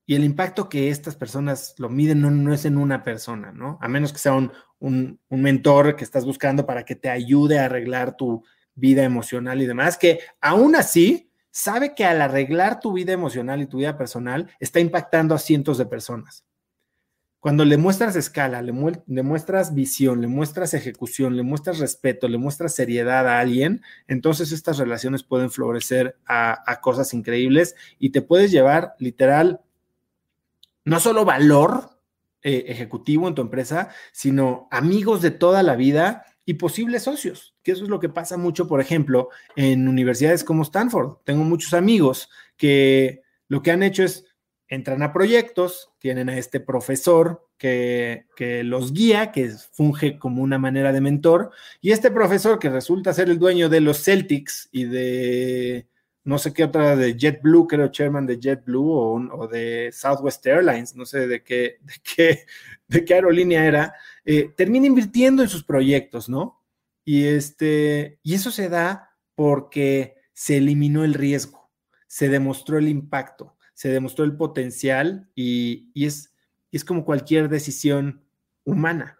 Y 0.05 0.17
el 0.17 0.25
impacto 0.25 0.69
que 0.69 0.91
estas 0.91 1.15
personas 1.15 1.77
lo 1.79 1.89
miden 1.89 2.23
no, 2.23 2.53
es 2.53 2.65
en 2.65 2.79
una 2.79 3.05
persona, 3.05 3.53
¿no? 3.53 3.79
A 3.81 3.87
menos 3.87 4.13
que 4.13 4.19
sea 4.19 4.33
un, 4.33 4.51
un, 4.81 5.21
mentor 5.31 5.95
que 5.95 6.03
estás 6.03 6.25
buscando 6.25 6.67
para 6.67 6.85
que 6.85 6.97
te 6.97 7.11
ayude 7.11 7.61
a 7.61 7.67
arreglar 7.67 8.17
tu 8.17 8.43
vida 8.75 9.05
emocional 9.05 9.63
y 9.63 9.67
demás, 9.67 9.97
que 9.97 10.19
aún 10.41 10.75
así 10.75 11.28
sabe 11.59 11.93
que 11.93 12.05
al 12.05 12.23
arreglar 12.23 12.79
tu 12.79 12.93
vida 12.93 13.13
emocional 13.13 13.61
y 13.61 13.67
tu 13.67 13.79
vida 13.79 13.99
personal 13.99 14.49
está 14.61 14.79
impactando 14.79 15.35
a 15.35 15.39
cientos 15.39 15.77
de 15.77 15.87
personas. 15.87 16.45
Cuando 17.41 17.65
le 17.65 17.77
muestras 17.77 18.15
escala, 18.15 18.63
le, 18.63 18.73
muestras 18.73 19.75
visión, 19.75 20.21
le 20.21 20.29
muestras 20.29 20.73
ejecución, 20.75 21.37
le 21.37 21.43
muestras 21.43 21.81
respeto, 21.81 22.29
le 22.29 22.39
muestras 22.39 22.77
seriedad 22.77 23.27
a 23.27 23.41
alguien, 23.41 23.83
entonces 24.07 24.53
estas 24.53 24.79
relaciones 24.79 25.25
pueden 25.25 25.51
florecer 25.51 26.17
a, 26.27 26.79
cosas 26.81 27.13
increíbles 27.13 27.75
y 27.99 28.11
te 28.11 28.23
puedes 28.23 28.53
llevar 28.53 28.95
literal 29.01 29.61
no 30.85 31.01
solo 31.01 31.25
valor 31.25 31.99
eh, 32.43 32.67
ejecutivo 32.69 33.27
en 33.27 33.35
tu 33.35 33.43
empresa, 33.43 33.89
sino 34.13 34.69
amigos 34.71 35.23
de 35.23 35.33
toda 35.33 35.65
la 35.65 35.75
vida 35.75 36.25
y 36.49 36.55
posibles 36.55 37.03
socios, 37.03 37.55
que 37.63 37.73
eso 37.73 37.85
es 37.85 37.91
lo 37.91 38.01
que 38.01 38.09
pasa 38.09 38.39
mucho, 38.39 38.67
por 38.67 38.81
ejemplo, 38.81 39.29
en 39.55 39.87
universidades 39.87 40.43
como 40.43 40.63
Stanford. 40.63 41.19
Tengo 41.25 41.45
muchos 41.45 41.75
amigos 41.75 42.31
que 42.57 43.21
lo 43.49 43.61
que 43.61 43.71
han 43.71 43.83
hecho 43.83 44.03
es 44.03 44.25
entran 44.67 45.03
a 45.03 45.13
proyectos, 45.13 45.91
tienen 45.99 46.31
a 46.31 46.39
este 46.39 46.59
profesor 46.59 47.47
que, 47.59 48.25
que, 48.35 48.65
los 48.65 48.95
guía, 48.95 49.31
que 49.31 49.51
funge 49.73 50.19
como 50.19 50.43
una 50.43 50.57
manera 50.57 50.91
de 50.91 51.03
mentor, 51.03 51.51
y 51.83 51.91
este 51.91 52.11
profesor 52.11 52.59
que 52.59 52.71
resulta 52.71 53.13
ser 53.13 53.29
el 53.29 53.39
dueño 53.39 53.69
de 53.69 53.83
los 53.83 54.03
Celtics 54.03 54.71
y 54.73 54.85
de 54.85 55.87
no 56.29 56.37
sé 56.37 56.53
qué 56.53 56.65
otra, 56.65 56.95
de 56.95 57.17
JetBlue, 57.17 57.67
creo, 57.67 57.89
chairman 57.89 58.27
de 58.27 58.39
JetBlue 58.39 58.93
o, 58.93 59.15
o 59.35 59.49
de 59.49 59.89
Southwest 59.95 60.47
Airlines, 60.47 60.95
no 60.95 61.07
sé 61.07 61.27
de 61.27 61.43
qué, 61.43 61.79
de 61.81 61.95
qué, 62.05 62.45
de 62.87 63.03
qué 63.03 63.15
aerolínea 63.15 63.65
era, 63.65 63.95
eh, 64.27 64.53
termina 64.55 64.87
invirtiendo 64.87 65.43
en 65.43 65.49
sus 65.49 65.65
proyectos, 65.65 66.29
¿no? 66.29 66.63
Y, 67.03 67.25
este, 67.25 68.21
y 68.23 68.35
eso 68.35 68.51
se 68.51 68.69
da 68.69 69.17
porque 69.35 70.17
se 70.35 70.59
eliminó 70.59 71.03
el 71.03 71.15
riesgo, 71.15 71.71
se 72.07 72.29
demostró 72.29 72.77
el 72.77 72.89
impacto, 72.89 73.57
se 73.73 73.89
demostró 73.89 74.27
el 74.27 74.37
potencial 74.37 75.31
y, 75.35 75.91
es, 75.95 76.35
es 76.71 76.85
como 76.85 77.07
cualquier 77.07 77.49
decisión 77.49 78.23
humana. 78.65 79.19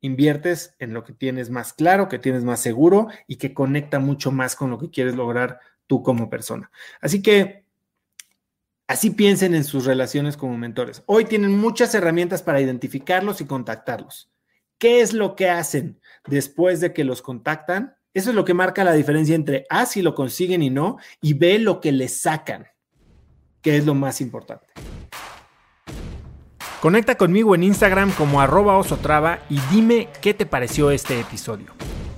Inviertes 0.00 0.74
en 0.78 0.94
lo 0.94 1.04
que 1.04 1.12
tienes 1.12 1.50
más 1.50 1.74
claro, 1.74 2.08
que 2.08 2.18
tienes 2.18 2.44
más 2.44 2.60
seguro 2.60 3.08
y 3.26 3.36
que 3.36 3.52
conecta 3.52 3.98
mucho 3.98 4.32
más 4.32 4.56
con 4.56 4.70
lo 4.70 4.78
que 4.78 4.88
quieres 4.88 5.16
lograr 5.16 5.60
tú 5.86 6.02
como 6.02 6.30
persona. 6.30 6.70
Así 7.00 7.22
que 7.22 7.64
Así 8.86 9.10
piensen 9.10 9.54
en 9.54 9.64
sus 9.64 9.86
relaciones 9.86 10.36
como 10.36 10.58
mentores. 10.58 11.02
Hoy 11.06 11.24
tienen 11.24 11.56
muchas 11.56 11.94
herramientas 11.94 12.42
para 12.42 12.60
identificarlos 12.60 13.40
y 13.40 13.46
contactarlos. 13.46 14.30
¿Qué 14.78 15.00
es 15.00 15.14
lo 15.14 15.36
que 15.36 15.48
hacen 15.48 16.00
después 16.26 16.80
de 16.80 16.92
que 16.92 17.04
los 17.04 17.22
contactan? 17.22 17.96
Eso 18.12 18.30
es 18.30 18.36
lo 18.36 18.44
que 18.44 18.52
marca 18.52 18.84
la 18.84 18.92
diferencia 18.92 19.34
entre 19.34 19.64
A, 19.70 19.86
si 19.86 20.02
lo 20.02 20.14
consiguen 20.14 20.62
y 20.62 20.68
no, 20.68 20.98
y 21.22 21.32
B, 21.32 21.58
lo 21.58 21.80
que 21.80 21.92
les 21.92 22.20
sacan, 22.20 22.66
que 23.62 23.78
es 23.78 23.86
lo 23.86 23.94
más 23.94 24.20
importante. 24.20 24.66
Conecta 26.82 27.14
conmigo 27.14 27.54
en 27.54 27.62
Instagram 27.62 28.12
como 28.12 28.42
arroba 28.42 28.76
osotrava 28.76 29.38
y 29.48 29.58
dime 29.70 30.08
qué 30.20 30.34
te 30.34 30.44
pareció 30.44 30.90
este 30.90 31.18
episodio. 31.18 31.72